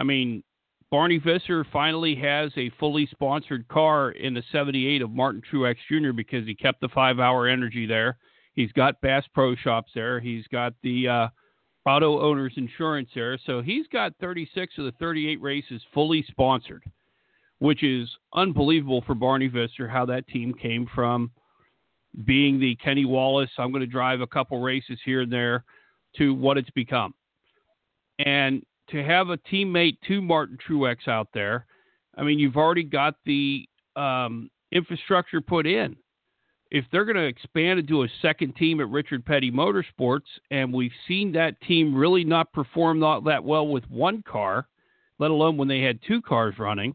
[0.00, 0.42] I mean,
[0.90, 6.12] Barney Visser finally has a fully sponsored car in the 78 of Martin Truex Jr.
[6.12, 8.16] because he kept the five hour energy there.
[8.54, 10.18] He's got Bass Pro Shops there.
[10.18, 11.28] He's got the uh,
[11.86, 13.38] Auto Owners Insurance there.
[13.46, 16.82] So he's got 36 of the 38 races fully sponsored,
[17.58, 21.30] which is unbelievable for Barney Visser how that team came from
[22.24, 25.64] being the Kenny Wallace, I'm going to drive a couple races here and there,
[26.16, 27.14] to what it's become.
[28.18, 31.66] And to have a teammate to Martin Truex out there,
[32.16, 35.96] I mean, you've already got the um, infrastructure put in
[36.70, 40.92] if they're going to expand into a second team at Richard Petty Motorsports, and we've
[41.08, 44.68] seen that team really not perform not that well with one car,
[45.18, 46.94] let alone when they had two cars running.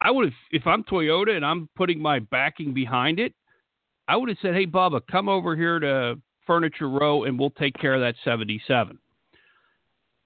[0.00, 3.34] I would have, if I'm Toyota and I'm putting my backing behind it,
[4.08, 7.74] I would have said, "Hey, Bubba, come over here to Furniture Row and we'll take
[7.74, 8.98] care of that 77."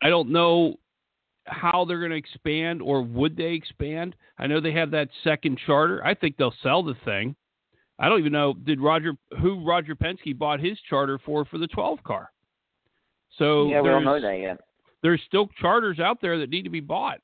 [0.04, 0.76] I don't know
[1.46, 4.14] how they're going to expand or would they expand.
[4.38, 6.04] I know they have that second charter.
[6.04, 7.34] I think they'll sell the thing.
[7.98, 11.66] I don't even know did Roger who Roger Penske bought his charter for for the
[11.68, 12.30] 12 car.
[13.38, 14.60] So yeah, we don't know that yet.
[15.02, 17.20] There's still charters out there that need to be bought.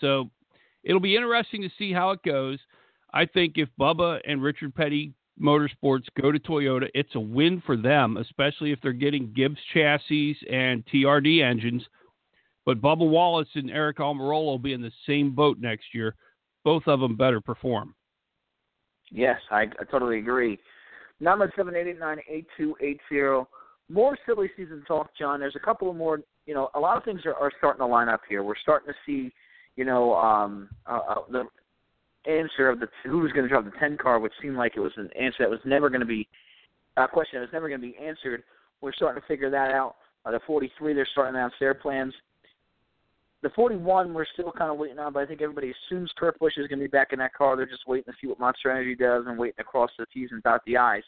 [0.00, 0.30] So
[0.82, 2.58] it'll be interesting to see how it goes.
[3.12, 7.76] I think if Bubba and Richard Petty Motorsports go to Toyota, it's a win for
[7.76, 11.82] them, especially if they're getting Gibbs chassis and TRD engines.
[12.64, 16.14] But Bubba Wallace and Aric Almirola will be in the same boat next year.
[16.64, 17.94] Both of them better perform.
[19.10, 20.58] Yes, I, I totally agree.
[21.20, 23.48] Number seven eight eight nine eight two eight zero.
[23.88, 25.40] More silly season talk, John.
[25.40, 26.20] There's a couple of more.
[26.46, 28.42] You know, a lot of things are, are starting to line up here.
[28.42, 29.32] We're starting to see,
[29.76, 31.44] you know, um, uh, uh, the
[32.26, 34.80] answer of the who was going to drive the ten car, which seemed like it
[34.80, 36.28] was an answer that was never going to be
[36.96, 38.42] a question that was never going to be answered.
[38.80, 39.96] We're starting to figure that out.
[40.24, 42.14] Uh, the 43, they're starting to announce their plans.
[43.42, 46.52] The 41, we're still kind of waiting on, but I think everybody assumes Kurt Busch
[46.56, 47.56] is going to be back in that car.
[47.56, 50.28] They're just waiting to see what Monster Energy does and waiting to cross the T's
[50.30, 51.02] and dot the I's.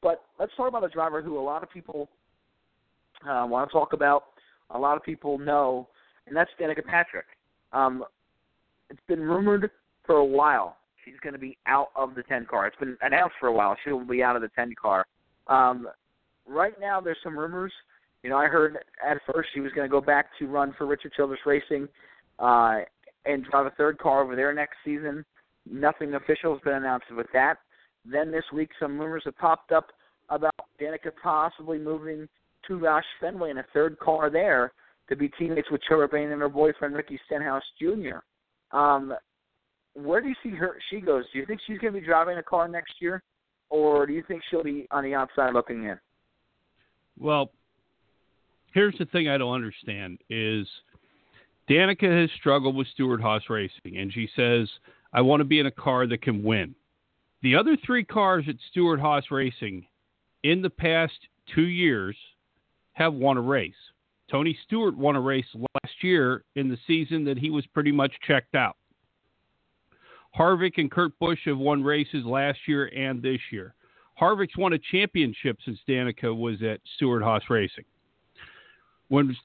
[0.00, 2.08] But let's talk about a driver who a lot of people
[3.28, 4.24] uh, want to talk about,
[4.70, 5.88] a lot of people know,
[6.26, 7.26] and that's Danica Patrick.
[7.72, 8.04] Um,
[8.88, 9.70] it's been rumored
[10.04, 12.66] for a while she's going to be out of the 10 car.
[12.66, 15.06] It's been announced for a while she will be out of the 10 car.
[15.48, 15.88] Um,
[16.46, 17.72] right now, there's some rumors
[18.22, 20.86] you know, I heard at first she was going to go back to run for
[20.86, 21.88] Richard Childress Racing
[22.38, 22.80] uh,
[23.26, 25.24] and drive a third car over there next season.
[25.68, 27.56] Nothing official has been announced with that.
[28.04, 29.88] Then this week, some rumors have popped up
[30.28, 32.28] about Danica possibly moving
[32.68, 34.72] to Roush Fenway in a third car there
[35.08, 38.76] to be teammates with Trevor Bayne and her boyfriend Ricky Stenhouse Jr.
[38.76, 39.14] Um,
[39.94, 40.76] where do you see her?
[40.90, 41.24] She goes.
[41.32, 43.22] Do you think she's going to be driving a car next year,
[43.70, 45.98] or do you think she'll be on the outside looking in?
[47.18, 47.50] Well,
[48.72, 50.66] here's the thing I don't understand is
[51.68, 54.68] Danica has struggled with Stewart-Haas Racing, and she says,
[55.12, 56.74] I want to be in a car that can win.
[57.42, 59.86] The other three cars at Stewart-Haas Racing
[60.42, 61.12] in the past
[61.54, 62.16] two years
[62.94, 63.74] have won a race.
[64.30, 68.12] Tony Stewart won a race last year in the season that he was pretty much
[68.26, 68.76] checked out.
[70.36, 73.74] Harvick and Kurt Busch have won races last year and this year.
[74.20, 77.84] Harvick's won a championship since Danica was at Stewart-Haas Racing.
[79.08, 79.36] When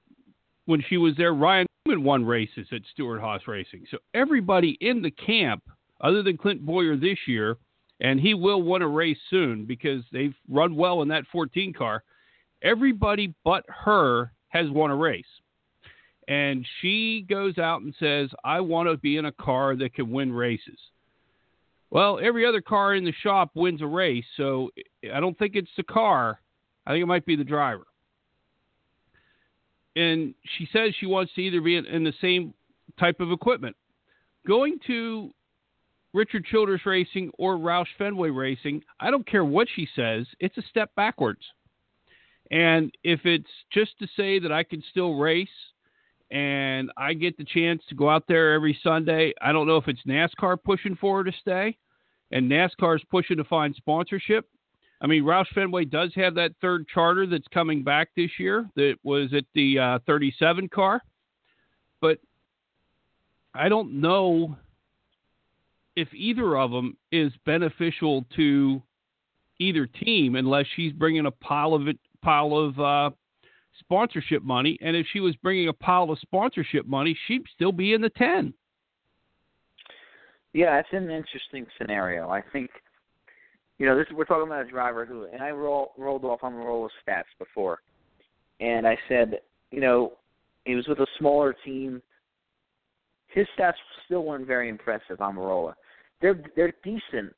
[0.66, 3.86] when she was there, Ryan Newman won races at Stewart-Haas Racing.
[3.90, 5.64] So everybody in the camp,
[6.02, 7.58] other than Clint Bowyer this year,
[8.02, 12.04] and he will win a race soon because they've run well in that 14 car.
[12.62, 15.26] Everybody but her has won a race.
[16.28, 20.12] And she goes out and says, I want to be in a car that can
[20.12, 20.78] win races.
[21.90, 24.70] Well, every other car in the shop wins a race, so
[25.14, 26.42] I don't think it's the car.
[26.86, 27.88] I think it might be the driver.
[29.96, 32.54] And she says she wants to either be in, in the same
[33.00, 33.76] type of equipment.
[34.46, 35.34] Going to
[36.14, 40.64] Richard Childress Racing or Roush Fenway Racing, I don't care what she says, it's a
[40.70, 41.42] step backwards.
[42.52, 45.50] And if it's just to say that I can still race
[46.32, 49.34] and I get the chance to go out there every Sunday.
[49.42, 51.78] I don't know if it's NASCAR pushing for her to stay,
[52.32, 54.48] and NASCAR's pushing to find sponsorship.
[55.00, 58.96] I mean, Roush Fenway does have that third charter that's coming back this year that
[59.04, 61.02] was at the uh, 37 car,
[62.02, 62.18] but
[63.54, 64.58] I don't know
[65.96, 68.82] if either of them is beneficial to
[69.60, 73.10] either team unless she's bringing a pile of it, pile of uh,
[73.80, 77.94] sponsorship money, and if she was bringing a pile of sponsorship money, she'd still be
[77.94, 78.54] in the ten.
[80.54, 82.30] Yeah, it's an interesting scenario.
[82.30, 82.72] I think,
[83.78, 86.54] you know, this we're talking about a driver who, and I roll, rolled off on
[86.54, 87.80] a roll of stats before,
[88.60, 89.40] and I said,
[89.72, 90.14] you know,
[90.66, 92.02] he was with a smaller team.
[93.28, 93.74] His stats
[94.06, 95.74] still weren't very impressive Almirola.
[96.22, 97.36] They're they're decent,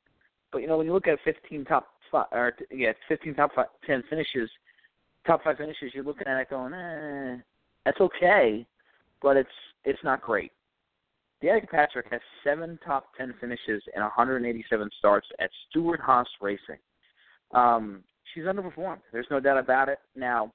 [0.52, 3.66] but you know when you look at 15 top five, or yeah, 15 top five,
[3.86, 4.48] 10 finishes,
[5.26, 7.36] top five finishes, you're looking at it going, eh,
[7.84, 8.66] that's okay,
[9.22, 9.48] but it's
[9.84, 10.52] it's not great.
[11.42, 16.76] Danica Patrick has seven top ten finishes and 187 starts at Stewart-Haas Racing.
[17.52, 18.04] Um,
[18.34, 19.00] she's underperformed.
[19.10, 19.98] There's no doubt about it.
[20.14, 20.52] Now,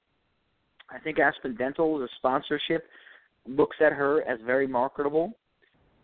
[0.88, 2.84] I think Aspen Dental, the sponsorship,
[3.48, 5.36] looks at her as very marketable.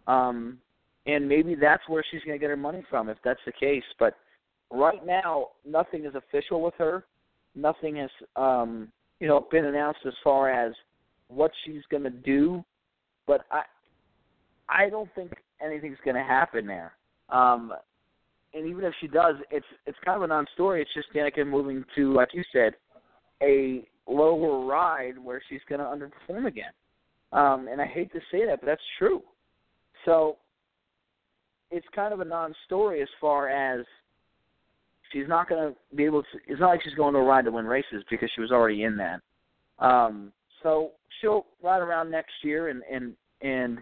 [0.09, 0.59] Um,
[1.07, 3.85] and maybe that's where she's going to get her money from if that's the case.
[3.98, 4.16] But
[4.70, 7.05] right now, nothing is official with her
[7.55, 8.88] nothing has um,
[9.21, 10.73] you know been announced as far as
[11.29, 12.65] what she's going to do,
[13.27, 13.62] but I
[14.69, 15.33] I don't think
[15.65, 16.93] anything's going to happen there.
[17.29, 17.73] Um,
[18.55, 20.83] and even if she does, it's it's kind of a non-story.
[20.83, 22.75] It's just Danica moving to, like you said,
[23.43, 26.73] a lower ride where she's going to underperform again.
[27.33, 29.23] Um, and I hate to say that, but that's true.
[30.05, 30.37] So
[31.71, 33.87] it's kind of a non-story as far as
[35.12, 36.38] she's not going to be able to.
[36.46, 38.96] It's not like she's going to ride to win races because she was already in
[38.96, 39.20] that.
[39.79, 43.79] Um, so she'll ride around next year, and and and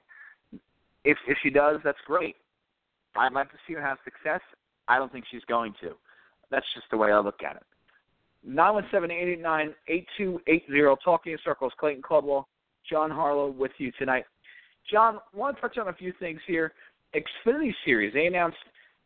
[1.04, 2.36] if if she does, that's great.
[3.16, 4.40] I'd like to see her have success.
[4.88, 5.92] I don't think she's going to.
[6.50, 7.62] That's just the way I look at it.
[8.44, 10.96] Nine one seven eight eight nine eight two eight zero.
[11.04, 11.72] Talking in circles.
[11.78, 12.48] Clayton Caldwell,
[12.88, 14.24] John Harlow with you tonight.
[14.90, 16.72] John, I want to touch on a few things here.
[17.14, 18.14] Xfinity Series.
[18.14, 18.56] They announced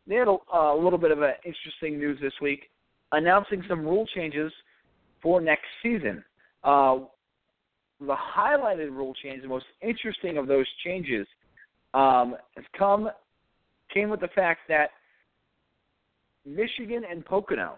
[0.07, 2.69] they had a, a little bit of an interesting news this week,
[3.11, 4.51] announcing some rule changes
[5.21, 6.23] for next season.
[6.63, 6.99] Uh,
[7.99, 11.25] the highlighted rule change, the most interesting of those changes,
[11.93, 13.09] um, has come
[13.93, 14.89] came with the fact that
[16.45, 17.77] Michigan and Pocono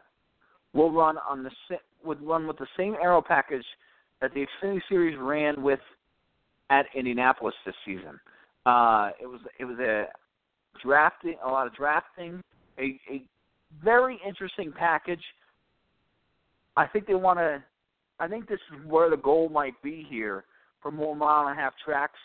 [0.73, 1.51] will run on the
[2.03, 3.65] would run with the same aero package
[4.21, 5.79] that the Xfinity Series ran with
[6.69, 8.19] at Indianapolis this season.
[8.65, 10.05] Uh, it was it was a
[10.83, 12.41] drafting, a lot of drafting,
[12.79, 13.23] a, a
[13.83, 15.23] very interesting package.
[16.75, 17.63] I think they want to.
[18.19, 20.45] I think this is where the goal might be here
[20.81, 22.19] for more mile and a half tracks.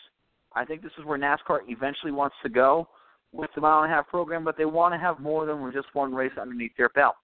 [0.55, 2.87] I think this is where NASCAR eventually wants to go
[3.31, 5.87] with the mile and a half program, but they want to have more than just
[5.93, 7.15] one race underneath their belt.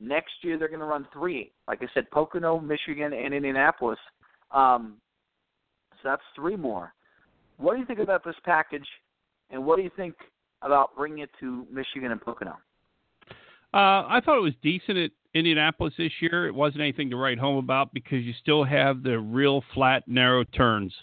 [0.00, 1.52] Next year they're going to run three.
[1.66, 3.98] Like I said, Pocono, Michigan, and Indianapolis.
[4.50, 4.96] Um,
[6.02, 6.92] so that's three more.
[7.56, 8.86] What do you think about this package,
[9.50, 10.14] and what do you think
[10.64, 12.56] about bringing it to Michigan and Pocono?
[13.72, 16.46] Uh, I thought it was decent at Indianapolis this year.
[16.46, 20.44] It wasn't anything to write home about because you still have the real flat, narrow
[20.44, 20.94] turns.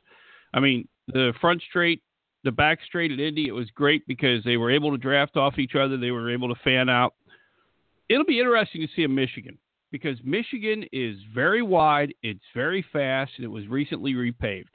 [0.53, 2.01] I mean, the front straight,
[2.43, 5.59] the back straight at Indy, it was great because they were able to draft off
[5.59, 5.97] each other.
[5.97, 7.13] They were able to fan out.
[8.09, 9.57] It'll be interesting to see in Michigan
[9.91, 14.65] because Michigan is very wide, it's very fast, and it was recently repaved.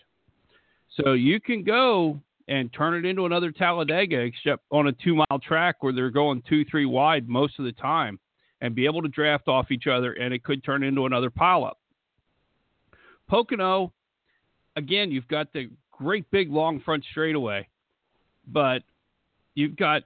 [1.02, 5.40] So you can go and turn it into another Talladega, except on a two mile
[5.42, 8.18] track where they're going two, three wide most of the time
[8.60, 11.74] and be able to draft off each other, and it could turn into another pileup.
[13.28, 13.92] Pocono,
[14.76, 17.68] again, you've got the great big long front straightaway,
[18.46, 18.82] but
[19.54, 20.02] you've got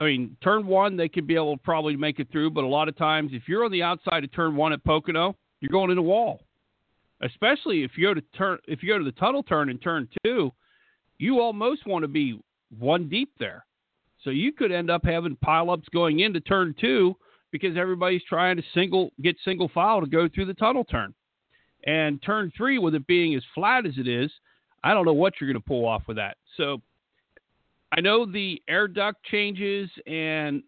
[0.00, 2.66] I mean, turn one, they could be able to probably make it through, but a
[2.66, 5.92] lot of times, if you're on the outside of turn one at Pocono, you're going
[5.92, 6.40] in a wall.
[7.20, 10.08] Especially if you go to turn, if you go to the tunnel turn in turn
[10.24, 10.52] two,
[11.22, 12.40] you almost want to be
[12.80, 13.64] one deep there.
[14.24, 17.16] So you could end up having pileups going into turn two
[17.52, 21.14] because everybody's trying to single get single file to go through the tunnel turn.
[21.86, 24.32] And turn three, with it being as flat as it is,
[24.82, 26.38] I don't know what you're going to pull off with that.
[26.56, 26.80] So
[27.96, 30.62] I know the air duct changes and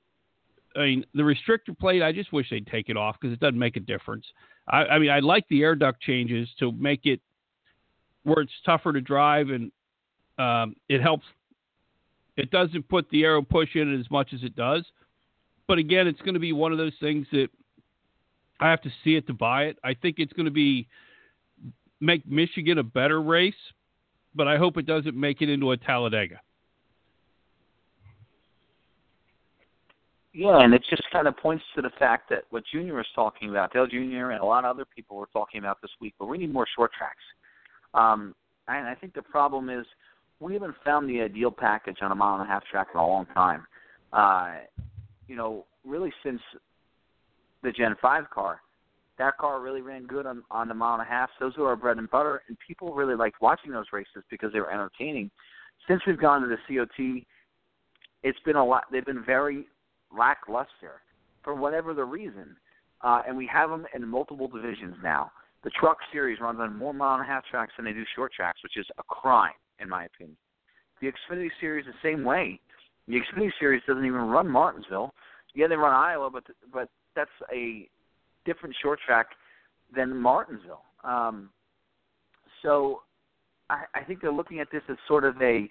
[0.77, 2.03] I mean the restrictor plate.
[2.03, 4.25] I just wish they'd take it off because it doesn't make a difference.
[4.69, 7.21] I, I mean I like the air duct changes to make it
[8.23, 9.73] where it's tougher to drive and
[10.39, 11.25] um, it helps.
[12.37, 14.85] It doesn't put the aero push in as much as it does,
[15.69, 17.49] but again, it's going to be one of those things that
[18.61, 19.79] I have to see it to buy it.
[19.85, 20.89] I think it's going to be
[22.01, 23.55] make Michigan a better race,
[24.35, 26.41] but I hope it doesn't make it into a Talladega.
[30.33, 33.51] Yeah, and it just kind of points to the fact that what Junior was talking
[33.51, 36.27] about, Dale Junior and a lot of other people were talking about this week, but
[36.27, 37.23] we need more short tracks.
[37.95, 38.35] Um,
[38.67, 39.87] and I think the problem is
[40.41, 43.07] we haven't found the ideal package on a mile and a half track in a
[43.07, 43.67] long time.
[44.13, 44.55] Uh,
[45.27, 46.41] you know, really since
[47.63, 48.61] the Gen 5 car.
[49.19, 51.31] That car really ran good on, on the mile and a half.
[51.39, 54.61] Those are our bread and butter, and people really liked watching those races because they
[54.61, 55.31] were entertaining.
[55.89, 57.25] Since we've gone to the COT,
[58.23, 58.85] it's been a lot.
[58.91, 59.67] They've been very
[60.17, 61.03] lackluster
[61.43, 62.57] for whatever the reason.
[63.03, 65.31] Uh, and we have them in multiple divisions now.
[65.63, 68.33] The truck series runs on more mile and a half tracks than they do short
[68.33, 70.37] tracks, which is a crime, in my opinion.
[71.01, 72.61] The Xfinity series the same way.
[73.09, 75.13] The Xfinity series doesn't even run Martinsville.
[75.55, 77.89] Yeah, they run Iowa, but but that's a
[78.45, 79.27] different short track
[79.95, 80.83] than Martinsville.
[81.05, 81.51] Um,
[82.63, 83.03] so
[83.71, 85.71] I, I think they're looking at this as sort of a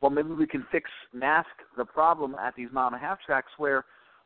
[0.00, 3.50] well, maybe we can fix mask the problem at these mile and a half tracks
[3.56, 3.84] where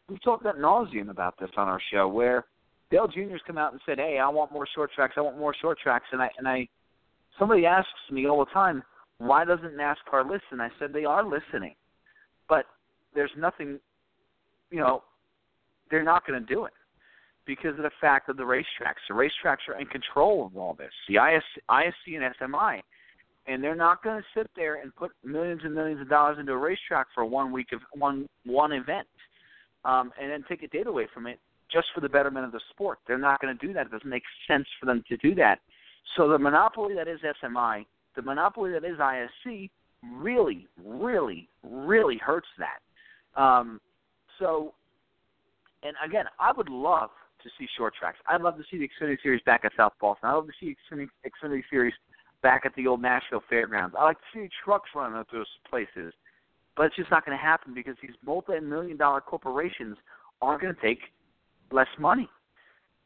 [0.08, 2.46] we've talked at nauseum about this on our show where
[2.90, 5.14] Dale Junior's come out and said, "Hey, I want more short tracks.
[5.16, 6.68] I want more short tracks." And I and I
[7.38, 8.82] somebody asks me all the time,
[9.18, 11.74] "Why doesn't NASCAR listen?" I said they are listening,
[12.48, 12.66] but
[13.14, 13.80] there's nothing,
[14.70, 15.02] you know,
[15.90, 16.72] they're not going to do it
[17.46, 19.02] because of the fact of the racetracks.
[19.08, 20.92] The racetracks are in control of all this.
[21.08, 22.82] The ISC, ISC and SMI
[23.48, 26.52] and they're not going to sit there and put millions and millions of dollars into
[26.52, 29.08] a racetrack for one week of one one event,
[29.84, 31.40] um, and then take a date away from it
[31.72, 32.98] just for the betterment of the sport.
[33.06, 33.86] They're not going to do that.
[33.86, 35.58] It doesn't make sense for them to do that.
[36.16, 37.86] So the monopoly that is SMI,
[38.18, 39.70] the monopoly that is ISC,
[40.16, 43.40] really, really, really hurts that.
[43.40, 43.80] Um,
[44.40, 44.74] so,
[45.84, 47.10] and again, I would love
[47.44, 48.18] to see short tracks.
[48.26, 50.28] I'd love to see the Xfinity Series back at South Boston.
[50.28, 51.94] I'd love to see Xfinity, Xfinity Series
[52.42, 53.94] back at the old Nashville Fairgrounds.
[53.96, 56.12] I like to see trucks running at those places,
[56.76, 59.96] but it's just not going to happen because these multi-million dollar corporations
[60.42, 60.98] aren't going to take
[61.70, 62.28] less money,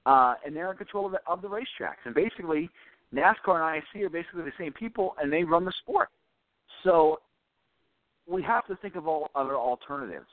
[0.07, 2.01] uh, and they're in control of the, of the racetracks.
[2.07, 2.71] And basically,
[3.15, 6.09] NASCAR and ISC are basically the same people, and they run the sport.
[6.83, 7.21] So
[8.27, 10.27] we have to think of all other alternatives.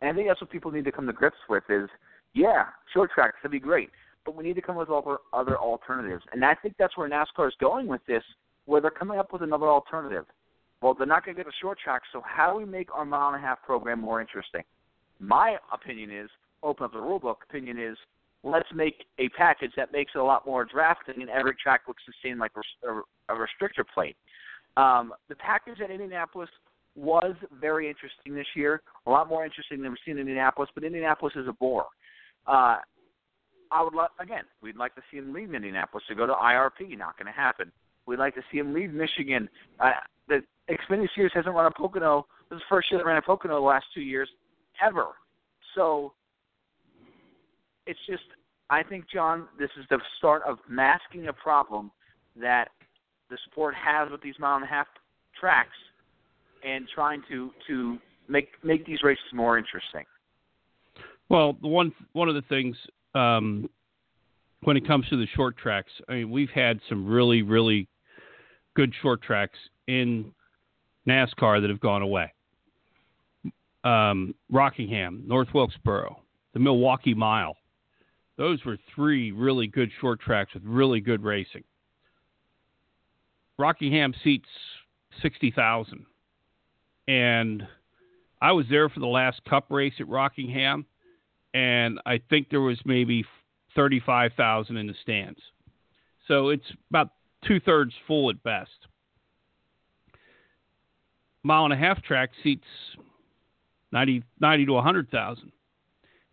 [0.00, 1.88] And I think that's what people need to come to grips with is,
[2.34, 3.90] yeah, short tracks would be great,
[4.24, 6.22] but we need to come up with other, other alternatives.
[6.32, 8.22] And I think that's where NASCAR is going with this
[8.66, 10.26] where they're coming up with another alternative.
[10.82, 13.04] Well, they're not going to get a short track, so how do we make our
[13.04, 14.62] mile and a half program more interesting?
[15.18, 16.28] My opinion is
[16.62, 17.44] open up the rule book.
[17.48, 17.96] Opinion is
[18.46, 22.02] let's make a package that makes it a lot more drafting, and every track looks
[22.06, 24.16] the same like a, restrictor plate.
[24.76, 26.48] Um, the package at Indianapolis
[26.94, 30.84] was very interesting this year, a lot more interesting than we've seen in Indianapolis, but
[30.84, 31.86] Indianapolis is a bore.
[32.46, 32.76] Uh,
[33.72, 36.96] I would like again, we'd like to see him leave Indianapolis to go to IRP.
[36.96, 37.72] Not going to happen.
[38.06, 39.48] We'd like to see him leave Michigan.
[39.80, 39.90] Uh,
[40.28, 42.26] the Xfinity Series hasn't run a Pocono.
[42.48, 44.28] This is the first year that ran a Pocono the last two years
[44.80, 45.06] ever.
[45.74, 46.12] So
[47.86, 48.24] it's just,
[48.68, 51.90] I think, John, this is the start of masking a problem
[52.40, 52.68] that
[53.30, 54.86] the sport has with these mile and a half
[55.38, 55.76] tracks
[56.64, 57.98] and trying to to
[58.28, 60.04] make make these races more interesting.
[61.28, 62.76] Well, one one of the things
[63.14, 63.68] um,
[64.62, 67.88] when it comes to the short tracks, I mean, we've had some really really
[68.74, 70.32] good short tracks in
[71.06, 72.32] NASCAR that have gone away.
[73.84, 76.20] Um, Rockingham, North Wilkesboro,
[76.52, 77.56] the Milwaukee Mile.
[78.36, 81.64] Those were three really good short tracks with really good racing.
[83.58, 84.48] Rockingham seats
[85.22, 86.04] 60,000.
[87.08, 87.66] And
[88.42, 90.84] I was there for the last cup race at Rockingham,
[91.54, 93.24] and I think there was maybe
[93.74, 95.40] 35,000 in the stands.
[96.28, 97.10] So it's about
[97.46, 98.70] two thirds full at best.
[101.42, 102.66] Mile and a half track seats
[103.92, 105.52] 90, 90 to 100,000.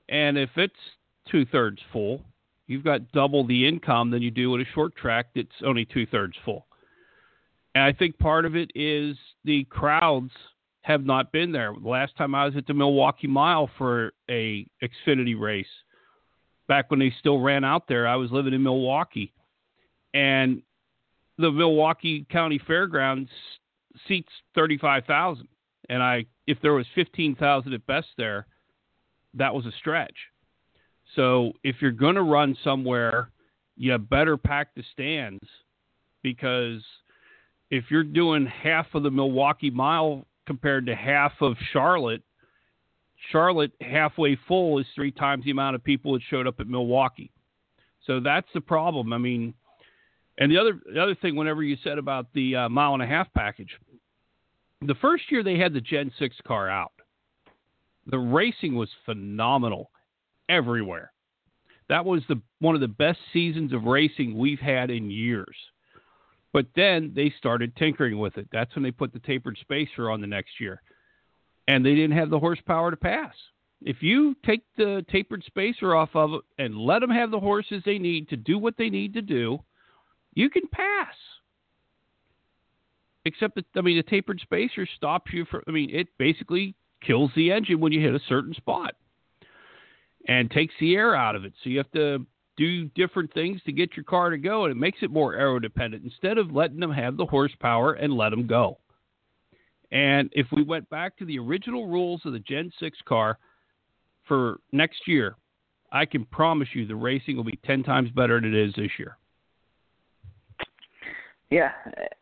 [0.10, 0.74] And if it's
[1.30, 2.22] two thirds full,
[2.68, 6.06] you've got double the income than you do at a short track that's only two
[6.06, 6.66] thirds full.
[7.76, 10.32] And I think part of it is the crowds
[10.82, 11.74] have not been there.
[11.82, 15.66] The last time I was at the Milwaukee Mile for a Xfinity race,
[16.68, 19.34] back when they still ran out there, I was living in Milwaukee,
[20.14, 20.62] and
[21.38, 23.32] the Milwaukee County Fairgrounds
[24.08, 25.48] seats thirty five thousand,
[25.90, 28.46] and I if there was fifteen thousand at best there,
[29.34, 30.16] that was a stretch.
[31.16, 33.30] So if you're going to run somewhere,
[33.76, 35.44] you better pack the stands
[36.22, 36.82] because
[37.70, 42.22] if you're doing half of the Milwaukee Mile compared to half of Charlotte,
[43.32, 47.32] Charlotte halfway full is three times the amount of people that showed up at Milwaukee.
[48.06, 49.14] So that's the problem.
[49.14, 49.54] I mean,
[50.38, 53.08] and the other the other thing, whenever you said about the uh, mile and a
[53.08, 53.70] half package,
[54.82, 56.92] the first year they had the Gen Six car out,
[58.08, 59.90] the racing was phenomenal
[60.50, 61.12] everywhere.
[61.90, 65.56] That was the one of the best seasons of racing we've had in years.
[66.54, 68.48] But then they started tinkering with it.
[68.52, 70.82] That's when they put the tapered spacer on the next year.
[71.68, 73.34] And they didn't have the horsepower to pass.
[73.82, 77.82] If you take the tapered spacer off of it and let them have the horses
[77.86, 79.60] they need to do what they need to do,
[80.34, 81.16] you can pass.
[83.26, 87.32] Except that I mean the tapered spacer stops you from I mean it basically kills
[87.36, 88.96] the engine when you hit a certain spot
[90.28, 91.54] and takes the air out of it.
[91.64, 94.78] So you have to do different things to get your car to go, and it
[94.78, 98.48] makes it more aero dependent instead of letting them have the horsepower and let them
[98.48, 98.78] go.
[99.92, 103.38] And if we went back to the original rules of the Gen 6 car
[104.28, 105.36] for next year,
[105.92, 108.90] I can promise you the racing will be 10 times better than it is this
[108.98, 109.18] year.
[111.52, 111.72] Yeah,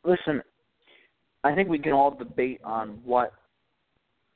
[0.04, 0.42] listen,
[1.46, 3.34] I think we can all debate on what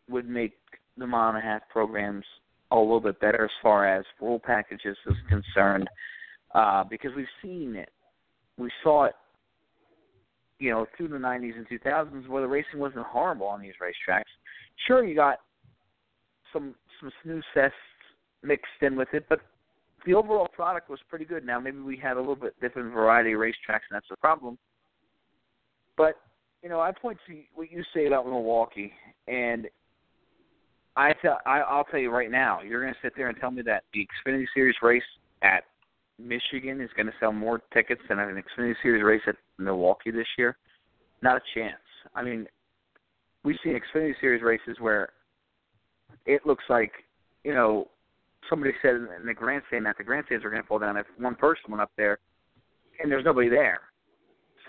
[0.09, 0.53] would make
[0.97, 2.23] the mile and a half programs
[2.71, 5.89] a little bit better as far as rule packages is concerned,
[6.53, 7.89] uh, because we've seen it.
[8.57, 9.15] We saw it,
[10.59, 14.23] you know, through the 90s and 2000s where the racing wasn't horrible on these racetracks.
[14.87, 15.39] Sure, you got
[16.51, 17.71] some some snooze fests
[18.41, 19.39] mixed in with it, but
[20.05, 21.45] the overall product was pretty good.
[21.45, 24.57] Now maybe we had a little bit different variety of racetracks, and that's the problem.
[25.97, 26.15] But
[26.63, 28.91] you know, I point to what you say about Milwaukee,
[29.27, 29.67] and
[30.95, 33.51] I tell I, I'll tell you right now, you're going to sit there and tell
[33.51, 35.03] me that the Xfinity Series race
[35.41, 35.63] at
[36.17, 40.27] Michigan is going to sell more tickets than an Xfinity Series race at Milwaukee this
[40.37, 40.57] year?
[41.21, 41.75] Not a chance.
[42.15, 42.47] I mean,
[43.43, 45.09] we've seen Xfinity Series races where
[46.25, 46.91] it looks like
[47.43, 47.87] you know
[48.49, 51.35] somebody said in the grandstand that the grandstands are going to fall down if one
[51.35, 52.19] person went up there
[53.01, 53.81] and there's nobody there.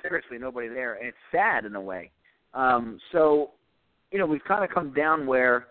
[0.03, 2.11] Seriously, nobody there, and it's sad in a way.
[2.55, 3.51] Um, so,
[4.11, 5.67] you know, we've kind of come down where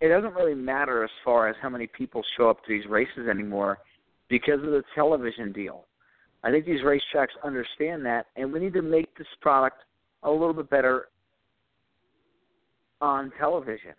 [0.00, 3.28] it doesn't really matter as far as how many people show up to these races
[3.28, 3.78] anymore
[4.28, 5.84] because of the television deal.
[6.44, 9.78] I think these racetracks understand that, and we need to make this product
[10.22, 11.08] a little bit better
[13.00, 13.94] on television.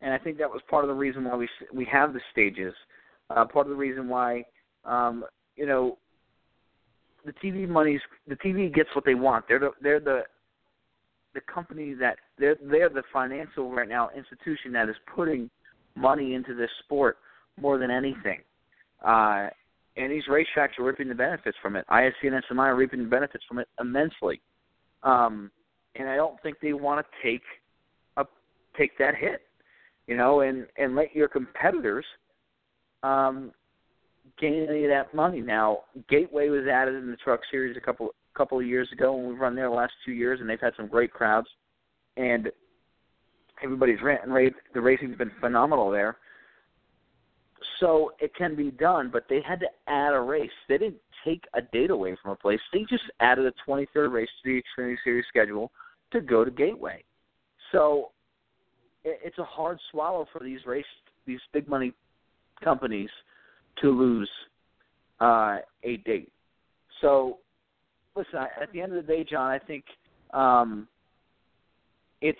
[0.00, 2.74] And I think that was part of the reason why we we have the stages.
[3.30, 4.44] Uh, part of the reason why,
[4.84, 5.24] um,
[5.56, 5.96] you know,
[7.24, 9.46] the TV money's the TV gets what they want.
[9.48, 10.22] They're the they're the
[11.34, 15.50] the company that they're they're the financial right now institution that is putting
[15.94, 17.18] money into this sport
[17.60, 18.40] more than anything.
[19.04, 19.48] Uh,
[19.96, 21.84] and these racetracks are reaping the benefits from it.
[21.90, 24.40] ISC and SMI are reaping the benefits from it immensely.
[25.02, 25.50] Um,
[25.96, 27.42] and I don't think they want to take
[28.16, 28.24] a
[28.78, 29.42] take that hit,
[30.06, 32.06] you know, and and let your competitors
[33.02, 33.52] um,
[34.40, 35.40] gain any of that money.
[35.40, 39.28] Now, Gateway was added in the Truck Series a couple couple of years ago, and
[39.28, 41.48] we've run there the last two years, and they've had some great crowds,
[42.16, 42.50] and
[43.62, 44.54] everybody's rent and rate.
[44.74, 46.16] The racing's been phenomenal there.
[47.80, 50.50] So it can be done, but they had to add a race.
[50.68, 52.60] They didn't take a date away from a place.
[52.72, 55.70] They just added a 23rd race to the Xfinity Series schedule
[56.12, 57.02] to go to Gateway.
[57.70, 58.10] So
[59.04, 60.84] it's a hard swallow for these race
[61.26, 61.92] these big money
[62.62, 63.10] companies
[63.80, 64.30] to lose
[65.20, 66.32] uh, a date.
[67.00, 67.38] So
[68.16, 69.84] listen, at the end of the day, John, I think
[70.32, 70.88] um,
[72.20, 72.38] it's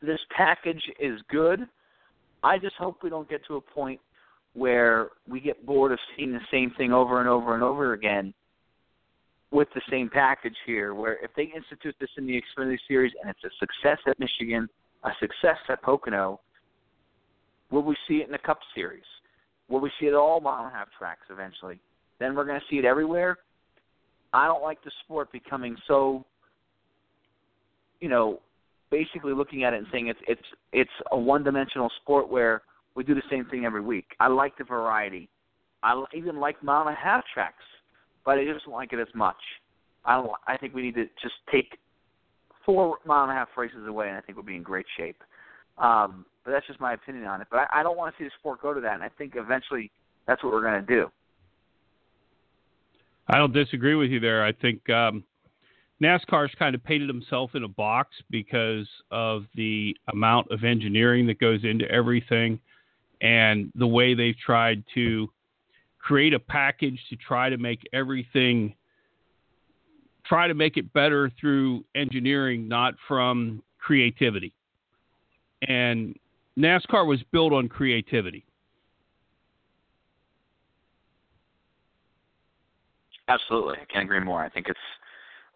[0.00, 1.60] this package is good.
[2.42, 4.00] I just hope we don't get to a point
[4.54, 8.32] where we get bored of seeing the same thing over and over and over again
[9.50, 10.94] with the same package here.
[10.94, 14.68] Where if they institute this in the Xfinity Series and it's a success at Michigan,
[15.04, 16.40] a success at Pocono,
[17.70, 19.04] will we see it in the Cup Series?
[19.68, 21.80] Will we see it at all mile and a half tracks eventually?
[22.18, 23.38] Then we're going to see it everywhere.
[24.32, 26.24] I don't like the sport becoming so,
[28.00, 28.40] you know,
[28.90, 30.40] basically looking at it and saying it's it's
[30.72, 32.62] it's a one-dimensional sport where
[32.94, 34.06] we do the same thing every week.
[34.20, 35.28] I like the variety.
[35.82, 37.64] I even like mile and a half tracks,
[38.24, 39.36] but I just don't like it as much.
[40.04, 40.30] I don't.
[40.46, 41.78] I think we need to just take
[42.64, 45.22] four mile and a half races away, and I think we'll be in great shape.
[45.78, 47.46] Um, but that's just my opinion on it.
[47.50, 49.34] But I, I don't want to see the sport go to that, and I think
[49.36, 49.90] eventually
[50.26, 51.08] that's what we're going to do.
[53.28, 54.44] I don't disagree with you there.
[54.44, 55.22] I think um,
[56.02, 61.38] NASCAR's kind of painted himself in a box because of the amount of engineering that
[61.38, 62.60] goes into everything
[63.20, 65.28] and the way they've tried to
[65.98, 68.74] create a package to try to make everything
[70.24, 74.54] try to make it better through engineering not from creativity
[75.66, 76.16] and
[76.56, 78.44] NASCAR was built on creativity
[83.28, 84.42] Absolutely, I can't agree more.
[84.42, 84.78] I think it's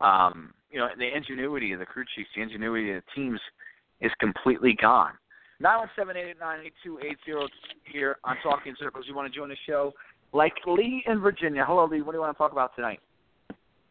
[0.00, 3.40] um, you know the ingenuity of the crew chiefs, the ingenuity of the teams
[4.00, 5.12] is completely gone.
[5.60, 7.48] Nine one seven eight eight nine eight two eight zero
[7.90, 9.06] here on Talking Circles.
[9.08, 9.92] You want to join the show?
[10.32, 11.64] Like Lee in Virginia.
[11.66, 12.02] Hello, Lee.
[12.02, 13.00] What do you want to talk about tonight?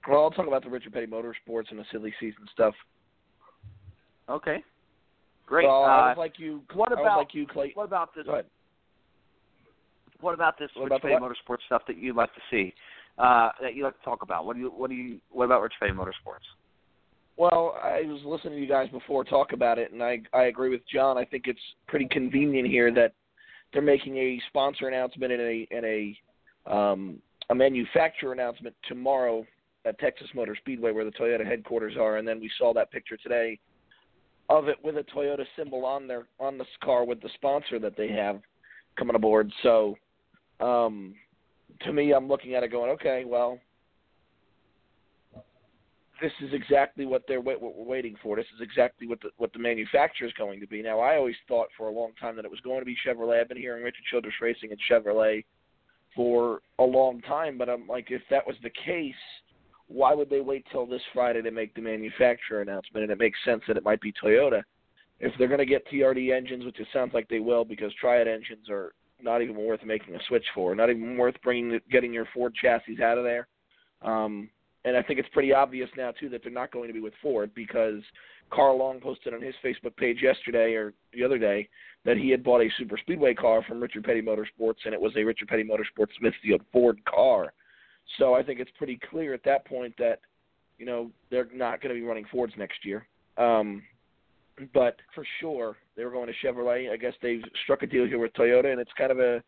[0.08, 2.74] Well, I'll talk about the Richard Petty Motorsports and the silly season stuff.
[4.30, 4.64] Okay.
[5.46, 5.68] Great.
[5.68, 6.62] Well, I uh, was like you.
[6.74, 7.72] what I about like you, Clay?
[7.74, 8.26] what about this?
[10.20, 11.16] What about this What Rich about Petty?
[11.16, 12.74] Motorsports stuff that you'd like to see?
[13.22, 14.46] Uh, that you like to talk about?
[14.48, 14.70] What do you?
[14.70, 15.20] What do you?
[15.30, 16.48] What about Rich Petty Motorsports?
[17.38, 20.70] Well, I was listening to you guys before talk about it, and I I agree
[20.70, 21.20] with John.
[21.20, 23.14] I think it's pretty convenient here that
[23.72, 26.18] they're making a sponsor announcement and a and a
[26.66, 29.46] um, a manufacturer announcement tomorrow
[29.86, 33.18] at Texas Motor Speedway, where the Toyota headquarters are, and then we saw that picture
[33.18, 33.60] today
[34.50, 37.96] of it with a Toyota symbol on their on this car with the sponsor that
[37.96, 38.42] they have
[38.98, 39.52] coming aboard.
[39.62, 39.96] So,
[40.60, 41.14] um,
[41.82, 43.60] to me, I'm looking at it going, okay, well,
[46.22, 48.36] this is exactly what they're what we're waiting for.
[48.36, 50.84] This is exactly what the what the manufacturer is going to be.
[50.84, 53.42] Now, I always thought for a long time that it was going to be Chevrolet.
[53.42, 55.44] I've been hearing Richard Childress Racing and Chevrolet
[56.16, 59.16] for a long time, but I'm like, if that was the case,
[59.88, 63.04] why would they wait till this Friday to make the manufacturer announcement?
[63.04, 64.62] And it makes sense that it might be Toyota.
[65.20, 68.28] If they're going to get TRD engines, which it sounds like they will, because Triad
[68.28, 68.94] engines are
[69.24, 72.54] not even worth making a switch for, not even worth bringing the, getting your Ford
[72.56, 73.48] chassis out of there.
[74.02, 74.50] Um,
[74.84, 77.14] and I think it's pretty obvious now too that they're not going to be with
[77.22, 78.02] Ford because
[78.50, 81.70] Carl Long posted on his Facebook page yesterday or the other day
[82.04, 85.14] that he had bought a super speedway car from Richard Petty Motorsports and it was
[85.16, 87.54] a Richard Petty Motorsports Smithfield Ford car.
[88.18, 90.20] So I think it's pretty clear at that point that
[90.80, 93.08] you know they're not going to be running Fords next year.
[93.38, 93.84] Um,
[94.74, 96.92] but for sure they were going to Chevrolet.
[96.92, 99.44] I guess they've struck a deal here with Toyota, and it's kind of a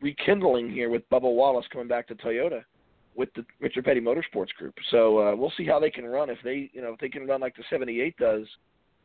[0.00, 2.62] rekindling here with Bubba Wallace coming back to Toyota
[3.14, 4.74] with the Richard Petty Motorsports Group.
[4.90, 6.30] So uh, we'll see how they can run.
[6.30, 8.46] If they, you know, if they can run like the '78 does,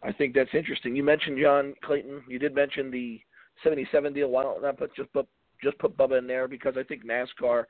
[0.04, 0.96] I think that's interesting.
[0.96, 2.24] You mentioned John Clayton.
[2.28, 3.20] You did mention the
[3.64, 4.30] '77 deal.
[4.30, 5.28] Why don't not put just put
[5.64, 7.64] just put Bubba in there because I think NASCAR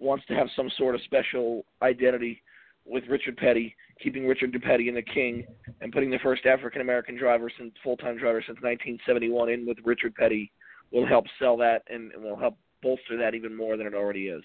[0.00, 2.42] wants to have some sort of special identity
[2.86, 5.46] with Richard Petty, keeping Richard Petty in the King,
[5.80, 9.78] and putting the first African American driver since full time driver since 1971 in with
[9.84, 10.52] Richard Petty
[10.92, 14.28] will help sell that and, and will help bolster that even more than it already
[14.28, 14.42] is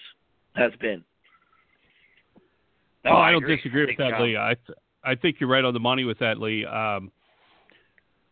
[0.56, 1.04] has been.
[3.06, 3.56] oh, I don't agree.
[3.56, 4.20] disagree with that.
[4.20, 4.36] Lee.
[4.36, 6.64] I th- I think you're right on the money with that, Lee.
[6.66, 7.10] Um,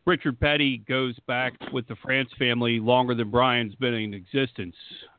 [0.09, 4.75] Richard Petty goes back with the France family longer than Brian's been in existence,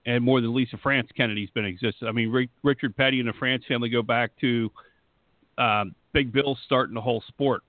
[0.07, 2.07] and more than Lisa France Kennedy's been in existence.
[2.09, 4.71] I mean, Ri- Richard Petty and the France family go back to
[5.59, 7.61] um, Big Bill starting the whole sport,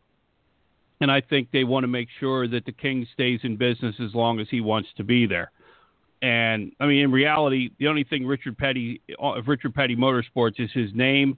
[1.03, 4.15] and I think they want to make sure that the King stays in business as
[4.15, 5.51] long as he wants to be there.
[6.23, 10.71] And I mean, in reality, the only thing Richard Petty of Richard Petty Motorsports is
[10.73, 11.37] his name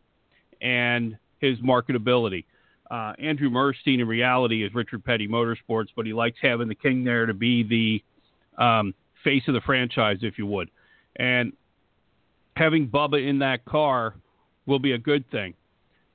[0.61, 2.45] and his marketability.
[2.93, 7.05] Uh, Andrew Murstein, in reality, is Richard Petty Motorsports, but he likes having the King
[7.05, 8.93] there to be the um,
[9.25, 10.71] face of the franchise, if you would.
[11.17, 11.55] And
[12.55, 14.17] having Bubba in that car
[14.67, 15.55] will be a good thing.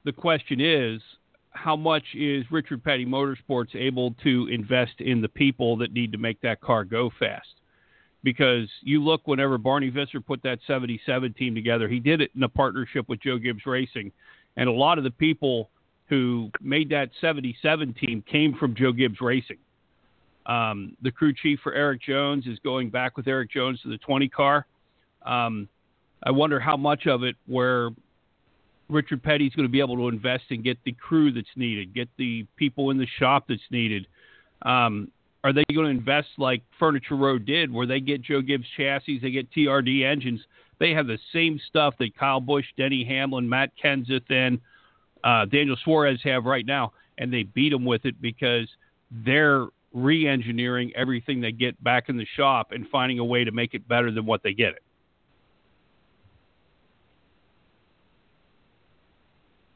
[0.05, 1.01] The question is,
[1.49, 6.19] how much is Richard Petty Motorsports able to invest in the people that need to
[6.19, 7.47] make that car go fast?
[8.21, 12.43] Because you look whenever Barney Visser put that 77 team together, he did it in
[12.43, 14.11] a partnership with Joe Gibbs Racing.
[14.57, 15.71] And a lot of the people
[16.09, 19.57] who made that 77 team came from Joe Gibbs Racing.
[20.45, 23.97] Um, the crew chief for Erik Jones is going back with Erik Jones to the
[23.97, 24.65] 20 car.
[25.25, 25.67] Um,
[26.23, 27.89] I wonder how much of it where
[28.89, 32.07] Richard Petty's going to be able to invest and get the crew that's needed, get
[32.17, 34.07] the people in the shop that's needed.
[34.61, 35.11] Um,
[35.43, 39.19] are they going to invest like Furniture Row did, where they get Joe Gibbs chassis,
[39.19, 40.41] they get TRD engines?
[40.79, 44.59] They have the same stuff that Kyle Busch, Denny Hamlin, Matt Kenseth, and
[45.23, 46.93] uh, Daniel Suarez have right now.
[47.17, 48.67] and they beat them with it because
[49.25, 53.73] they're re-engineering everything they get back in the shop and finding a way to make
[53.73, 54.83] it better than what they get it.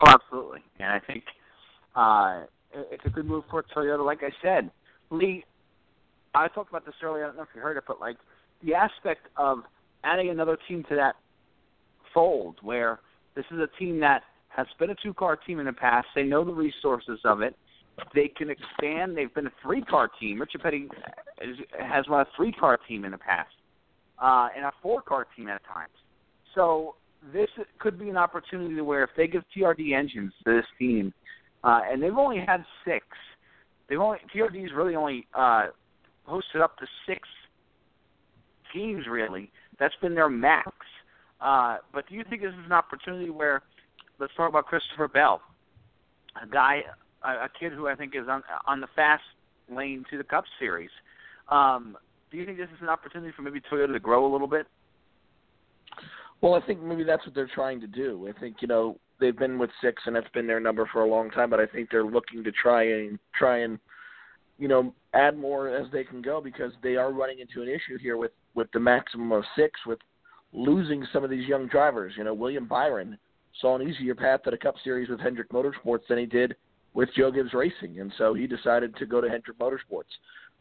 [0.02, 0.60] Oh, absolutely.
[0.80, 1.24] And I think
[1.96, 2.44] uh,
[2.92, 4.06] it's a good move for Toyota.
[4.06, 4.72] Like I said,
[5.10, 5.44] Lee,
[6.34, 7.24] I talked about this earlier.
[7.24, 8.18] I don't know if you heard it, but like
[8.64, 9.60] the aspect of
[10.04, 11.16] adding another team to that
[12.14, 13.00] fold, where
[13.36, 14.24] this is a team that
[14.68, 16.08] has been a two-car team in the past.
[16.16, 17.56] They know the resources of it.
[18.14, 19.18] They can expand.
[19.18, 20.40] They've been a three-car team.
[20.40, 20.88] Richard Petty
[21.80, 23.50] has run a three-car team in the past,
[24.20, 25.94] uh, and a four-car team at times.
[26.56, 26.96] So
[27.34, 27.50] this
[27.80, 31.14] could be an opportunity where if they give TRD engines to this team,
[31.64, 33.06] uh, and they've only had six,
[33.90, 35.68] they've only TRD's really only uh,
[36.28, 37.28] hosted up to six
[38.74, 39.06] teams.
[39.08, 40.72] Really, that's been their max.
[41.42, 43.64] Uh, but do you think this is an opportunity where,
[44.22, 45.42] let's talk about Christopher Bell,
[46.42, 46.84] a guy,
[47.24, 49.24] a, a kid who I think is on on the fast
[49.70, 50.92] lane to the Cup Series.
[51.50, 51.98] Um,
[52.30, 54.68] do you think this is an opportunity for maybe Toyota to grow a little bit?
[56.40, 58.32] Well, I think maybe that's what they're trying to do.
[58.34, 61.10] I think you know they've been with six, and that's been their number for a
[61.10, 61.50] long time.
[61.50, 63.80] But I think they're looking to try and try and
[64.60, 67.98] you know add more as they can go because they are running into an issue
[68.00, 70.00] here with with the maximum of six with
[70.54, 72.14] losing some of these young drivers.
[72.18, 73.18] You know, William Byron
[73.62, 76.56] saw an easier path to the Cup Series with Hendrick Motorsports than he did
[76.94, 80.12] with Joe Gibbs Racing, and so he decided to go to Hendrick Motorsports.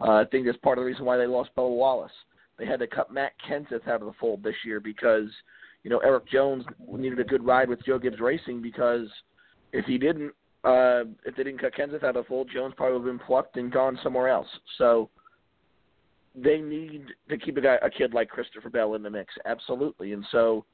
[0.01, 2.12] Uh, I think that's part of the reason why they lost Bubba Wallace.
[2.59, 5.28] They had to cut Matt Kenseth out of the fold this year because
[5.82, 9.09] you know, Erik Jones needed a good ride with Joe Gibbs Racing because
[9.72, 10.32] if he didn't,
[10.62, 13.26] uh, if they didn't cut Kenseth out of the fold, Jones probably would have been
[13.26, 14.48] plucked and gone somewhere else.
[14.76, 15.09] So
[16.34, 20.12] they need to keep a guy, a kid like Christopher Bell in the mix, absolutely.
[20.12, 20.64] And so,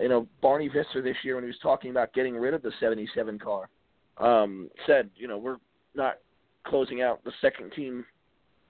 [0.00, 2.72] you know, Barney Visser this year when he was talking about getting rid of the
[2.80, 3.68] '77 car,
[4.18, 5.58] um, said, you know, we're
[5.94, 6.18] not
[6.64, 8.04] closing out the second team.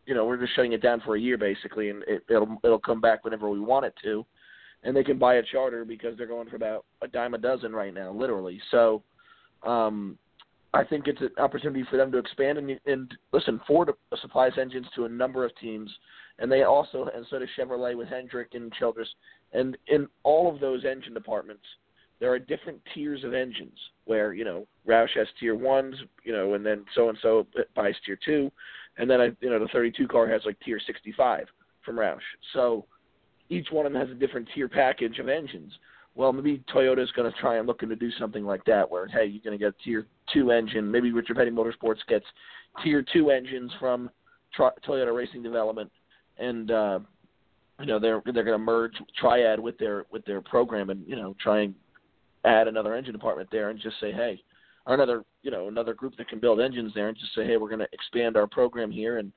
[0.07, 2.79] You know, we're just shutting it down for a year basically, and it, it'll it'll
[2.79, 4.27] come back whenever we want it to
[4.85, 7.73] and they can buy a charter because they're going for about a dime a dozen
[7.73, 8.61] right now, literally.
[8.71, 9.03] So,
[9.63, 10.19] um,
[10.75, 13.61] I think it's an opportunity for them to expand and, and listen.
[13.67, 15.91] Ford supplies engines to a number of teams,
[16.39, 19.09] and they also and so does Chevrolet with Hendrick and Childress.
[19.53, 21.65] And in all of those engine departments,
[22.21, 25.95] there are different tiers of engines where you know Roush has tier ones,
[26.25, 28.51] you know, and then so and so buys tier two,
[28.97, 31.49] and then I, you know the 32 car has like tier 65
[31.85, 32.19] from Roush.
[32.55, 32.87] So
[33.51, 35.73] each one of them has a different tier package of engines.
[36.15, 39.07] Well, maybe Toyota is going to try and looking to do something like that, where
[39.07, 40.91] hey, you're going to get tier two engine.
[40.91, 42.27] Maybe Richard Petty Motorsports gets
[42.83, 44.11] tier two engines from
[44.55, 45.91] Tri- Toyota Racing Development,
[46.39, 46.99] and uh,
[47.81, 51.17] you know they're they're going to merge Triad with their with their program, and you
[51.17, 51.75] know try and
[52.45, 54.43] add another engine department there, and just say hey,
[54.87, 57.57] or another you know another group that can build engines there, and just say hey,
[57.57, 59.33] we're going to expand our program here and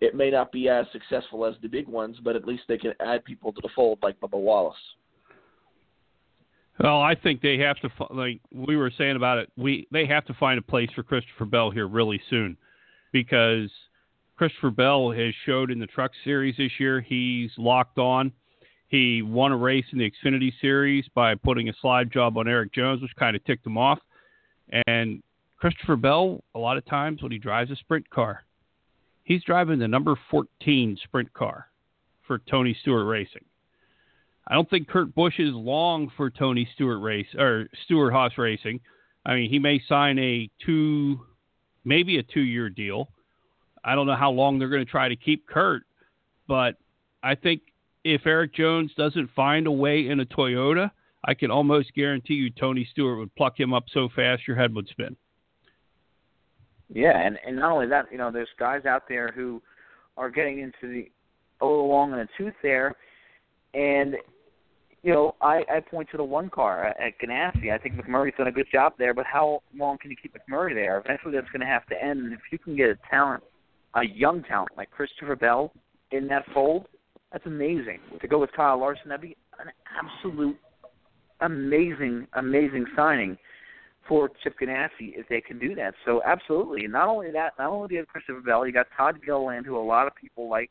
[0.00, 2.92] it may not be as successful as the big ones, but at least they can
[3.00, 4.76] add people to the fold like Bubba Wallace.
[6.78, 10.26] Well, I think they have to, like we were saying about it, we they have
[10.26, 12.56] to find a place for Christopher Bell here really soon,
[13.12, 13.70] because
[14.36, 18.32] Christopher Bell has showed in the Truck Series this year he's locked on.
[18.88, 22.72] He won a race in the Xfinity Series by putting a slide job on Erik
[22.72, 23.98] Jones, which kind of ticked him off.
[24.86, 25.22] And
[25.56, 28.44] Christopher Bell, a lot of times when he drives a sprint car,
[29.26, 31.68] He's driving the number 14 sprint car
[32.28, 33.44] for Tony Stewart Racing.
[34.48, 38.80] I don't think Kurt Busch is long for Tony Stewart race or Stewart-Haas Racing.
[39.24, 41.20] I mean, he may sign a two,
[41.84, 43.08] maybe a two-year deal.
[43.84, 45.82] I don't know how long they're going to try to keep Kurt,
[46.46, 46.76] but
[47.22, 47.62] I think
[48.04, 50.90] if Erik Jones doesn't find a way in a Toyota,
[51.24, 54.72] I can almost guarantee you Tony Stewart would pluck him up so fast your head
[54.74, 55.16] would spin.
[56.88, 59.60] Yeah, and and not only that, you know, there's guys out there who
[60.16, 61.10] are getting into the
[61.60, 62.94] oh, a little long in the tooth there,
[63.74, 64.14] and
[65.02, 67.72] you know, I I point to the one car at Ganassi.
[67.72, 70.74] I think McMurray's done a good job there, but how long can you keep McMurray
[70.74, 70.98] there?
[70.98, 72.20] Eventually, that's going to have to end.
[72.20, 73.42] And if you can get a talent,
[73.94, 75.72] a young talent like Christopher Bell
[76.10, 76.86] in that fold,
[77.32, 78.00] that's amazing.
[78.20, 79.70] To go with Kyle Larson, that'd be an
[80.02, 80.56] absolute
[81.40, 83.36] amazing, amazing signing
[84.08, 85.94] for Chip Ganassi if they can do that.
[86.04, 86.84] So absolutely.
[86.84, 89.66] And not only that, not only do you have Christopher Bell, you got Todd Gilliland,
[89.66, 90.70] who a lot of people like,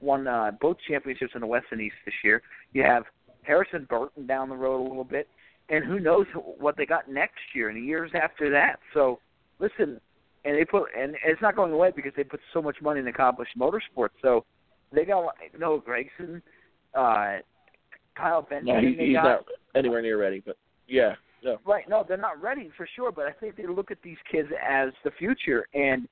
[0.00, 2.40] won uh, both championships in the West and East this year.
[2.72, 3.02] You have
[3.48, 5.26] Harrison Burton down the road a little bit,
[5.70, 8.78] and who knows what they got next year and the years after that.
[8.94, 9.18] So
[9.58, 10.00] listen,
[10.44, 13.08] and they put and it's not going away because they put so much money in
[13.08, 14.10] accomplished motorsports.
[14.22, 14.44] So
[14.92, 16.42] they got Noah Gragson,
[16.94, 17.40] uh,
[18.16, 18.66] Kyle Benson.
[18.66, 19.44] No, he, he's got, not
[19.74, 21.14] anywhere near ready, but yeah.
[21.42, 21.58] No.
[21.64, 21.88] Right.
[21.88, 24.88] No, they're not ready for sure, but I think they look at these kids as
[25.04, 25.66] the future.
[25.72, 26.08] And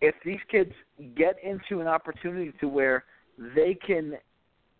[0.00, 0.72] if these kids
[1.16, 3.04] get into an opportunity to where
[3.54, 4.14] they can,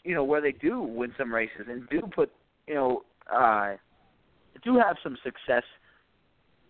[0.06, 2.30] you know, where they do win some races and do put,
[2.66, 3.02] you know,
[3.32, 3.74] uh,
[4.64, 5.64] do have some success,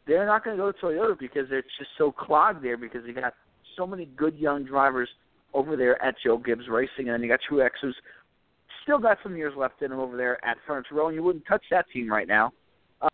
[0.07, 3.13] they're not going to go to Toyota because it's just so clogged there because they
[3.13, 3.35] got
[3.77, 5.09] so many good young drivers
[5.53, 7.97] over there at Joe Gibbs Racing, and then you got Truex who's
[8.83, 11.47] still got some years left in him over there at Furniture Row, and you wouldn't
[11.47, 12.53] touch that team right now.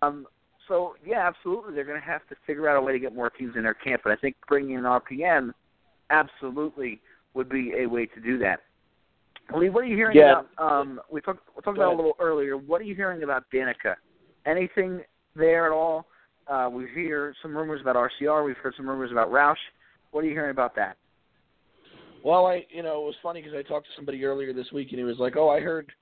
[0.03, 0.27] Um,
[0.69, 3.31] so yeah, absolutely, they're going to have to figure out a way to get more
[3.31, 4.03] teams in their camp.
[4.05, 5.51] But I think bringing in RPM
[6.11, 7.01] absolutely
[7.35, 8.61] would be a way to do that.
[9.55, 10.41] Lee, what are you hearing Yeah.
[10.41, 10.49] about?
[10.59, 12.57] Um, we talked we talked about it a little earlier.
[12.57, 13.97] What are you hearing about Danica?
[14.47, 16.07] Anything there at all?
[16.47, 18.45] Uh, we hear some rumors about RCR.
[18.45, 19.57] We've heard some rumors about Roush.
[20.11, 20.97] What are you hearing about that?
[22.25, 24.91] Well, I you know it was funny because I talked to somebody earlier this week
[24.91, 25.93] and he was like, "Oh, I heard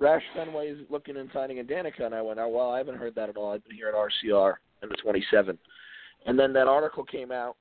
[0.00, 2.96] Roush Fenway is looking and signing in Danica," and I went, "Oh, well, I haven't
[2.98, 3.52] heard that at all.
[3.52, 5.58] I've been here at RCR in the 27."
[6.26, 7.56] And then that article came out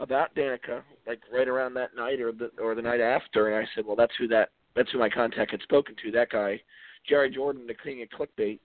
[0.00, 3.68] about Danica, like right around that night or the or the night after, and I
[3.74, 6.10] said, "Well, that's who that that's who my contact had spoken to.
[6.10, 6.60] That guy,
[7.08, 8.60] Jerry Jordan, the king of clickbait."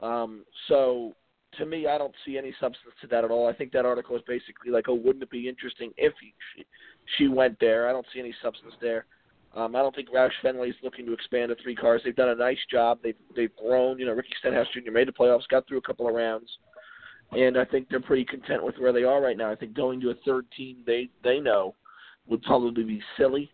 [0.00, 1.14] Um, so
[1.58, 3.48] to me, I don't see any substance to that at all.
[3.48, 6.66] I think that article is basically like, "Oh, wouldn't it be interesting if he, she,
[7.18, 9.06] she went there?" I don't see any substance there.
[9.54, 12.02] Um, I don't think Roush Fenway's looking to expand to three cars.
[12.04, 13.00] They've done a nice job.
[13.02, 13.98] They've they've grown.
[13.98, 14.92] You know, Ricky Stenhouse Jr.
[14.92, 16.48] made the playoffs, got through a couple of rounds,
[17.32, 19.50] and I think they're pretty content with where they are right now.
[19.50, 21.74] I think going to a third team they they know
[22.28, 23.50] would probably be silly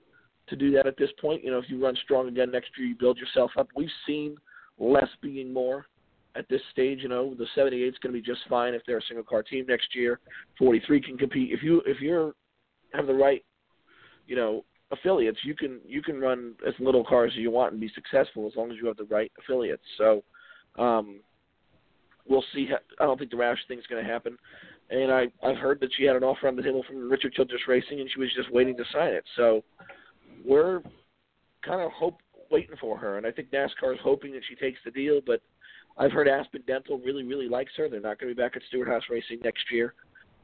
[0.49, 1.45] to do that at this point.
[1.45, 3.69] You know, if you run strong again next year, you build yourself up.
[3.75, 4.37] We've seen
[4.79, 5.87] less being more
[6.35, 7.01] at this stage.
[7.03, 9.43] You know, the 78 is going to be just fine if they're a single car
[9.43, 10.21] team next year.
[10.59, 12.35] 43 can compete if you if you're
[12.93, 13.45] have the right,
[14.27, 15.39] you know, affiliates.
[15.45, 18.57] You can you can run as little cars as you want and be successful as
[18.57, 19.85] long as you have the right affiliates.
[19.99, 20.23] So.
[20.79, 21.21] um
[22.29, 22.69] We'll see.
[22.99, 24.37] I don't think the Roush thing's going to happen,
[24.91, 27.61] and I I've heard that she had an offer on the table from Richard Childress
[27.69, 29.23] Racing, and she was just waiting to sign it.
[29.37, 29.63] So
[30.45, 30.80] we're
[31.64, 32.20] kind of hope
[32.51, 35.20] waiting for her, and I think NASCAR is hoping that she takes the deal.
[35.24, 35.41] But
[35.99, 37.89] I've heard Aspen Dental really really likes her.
[37.89, 39.95] They're not going to be back at Stewart-Haas Racing next year,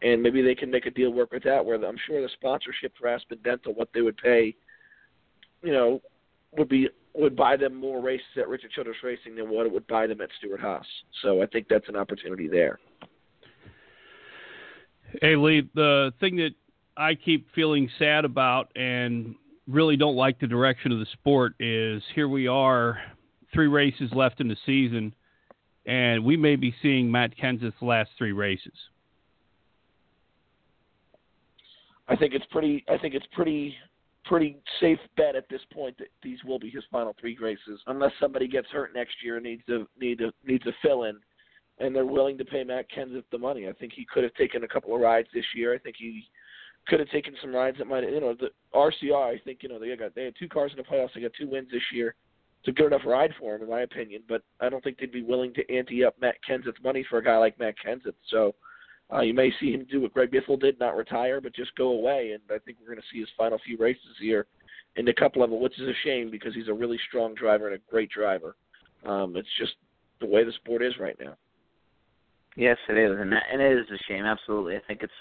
[0.03, 1.65] and maybe they can make a deal work with that.
[1.65, 4.55] Where I'm sure the sponsorship for Aspen Dental, what they would pay,
[5.63, 6.01] you know,
[6.57, 9.87] would be would buy them more races at Richard Childress Racing than what it would
[9.87, 10.87] buy them at Stewart Haas.
[11.23, 12.79] So I think that's an opportunity there.
[15.21, 16.53] Hey, Lee, the thing that
[16.97, 19.35] I keep feeling sad about and
[19.69, 22.99] really don't like the direction of the sport is here we are,
[23.53, 25.15] three races left in the season,
[25.87, 28.73] and we may be seeing Matt Kenseth's last three races.
[32.09, 32.85] I think it's pretty.
[32.89, 33.77] I think it's pretty
[34.25, 38.13] pretty safe bet at this point that these will be his final three races, unless
[38.21, 41.17] somebody gets hurt next year and needs to need to needs a fill in,
[41.79, 43.69] and they're willing to pay Matt Kenseth the money.
[43.69, 45.75] I think he could have taken a couple of rides this year.
[45.75, 46.29] I think he
[46.89, 49.35] could have taken some rides that might you know the RCR.
[49.35, 51.15] I think you know they got they had two cars in the playoffs.
[51.15, 52.15] They got two wins this year.
[52.61, 54.23] It's a good enough ride for him, in my opinion.
[54.29, 57.25] But I don't think they'd be willing to ante up Matt Kenseth's money for a
[57.25, 58.15] guy like Matt Kenseth.
[58.31, 58.55] So.
[59.13, 61.89] Uh, you may see him do what Greg Biffle did, not retire, but just go
[61.89, 62.33] away.
[62.33, 64.47] And I think we're going to see his final few races here
[64.97, 67.77] in the Cup level, which is a shame because he's a really strong driver and
[67.77, 68.57] a great driver.
[69.05, 69.73] Um, it's just
[70.21, 71.37] the way the sport is right now.
[72.57, 74.25] Yes, it is, and that, and it is a shame.
[74.25, 75.13] Absolutely, I think it's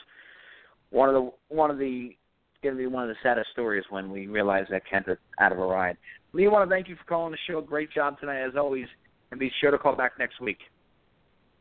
[0.91, 2.15] one of the one of the
[2.63, 5.51] going to be one of the saddest stories when we realize that Kent is out
[5.51, 5.97] of a ride.
[6.33, 7.59] Lee, I want to thank you for calling the show.
[7.59, 8.85] Great job tonight, as always,
[9.31, 10.59] and be sure to call back next week.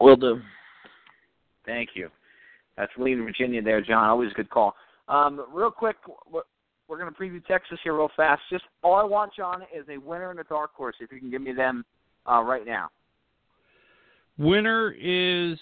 [0.00, 0.40] Will do.
[1.64, 2.08] Thank you.
[2.76, 4.08] That's Lee in Virginia there, John.
[4.08, 4.74] Always a good call.
[5.08, 5.96] Um, real quick,
[6.30, 6.42] we're,
[6.88, 8.42] we're going to preview Texas here real fast.
[8.50, 10.96] Just all I want, John, is a winner and a dark horse.
[11.00, 11.84] If you can give me them
[12.30, 12.90] uh, right now.
[14.38, 15.58] Winner is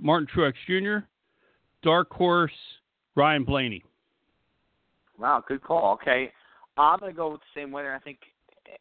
[0.00, 1.06] Martin Truex Jr.,
[1.82, 2.52] Dark Horse,
[3.14, 3.84] Ryan Blaney.
[5.18, 5.94] Wow, good call.
[5.94, 6.30] Okay,
[6.76, 7.94] I'm to go with the same winner.
[7.94, 8.18] I think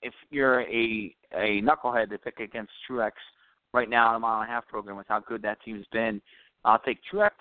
[0.02, 3.12] if you're a a knucklehead to pick against Truex
[3.74, 6.22] right now in a mile and a half program with how good that team's been,
[6.64, 7.32] I'll take Truex.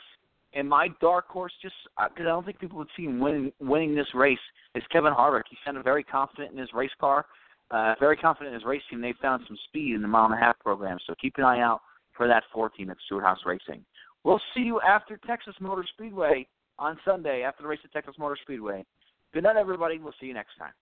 [0.54, 3.94] And my dark horse, just because I don't think people would see him winning winning
[3.94, 4.38] this race,
[4.74, 5.42] is Kevin Harvick.
[5.50, 7.26] He sounded very confident in his race car,
[7.70, 9.02] uh, very confident in his team.
[9.02, 11.60] They found some speed in the mile and a half program, so keep an eye
[11.60, 11.82] out
[12.16, 13.84] for that four team at Stewart-Haas Racing.
[14.24, 16.46] We'll see you after Texas Motor Speedway
[16.78, 18.84] on Sunday after the race at Texas Motor Speedway.
[19.32, 19.98] Good night, everybody.
[19.98, 20.72] We'll see you next time.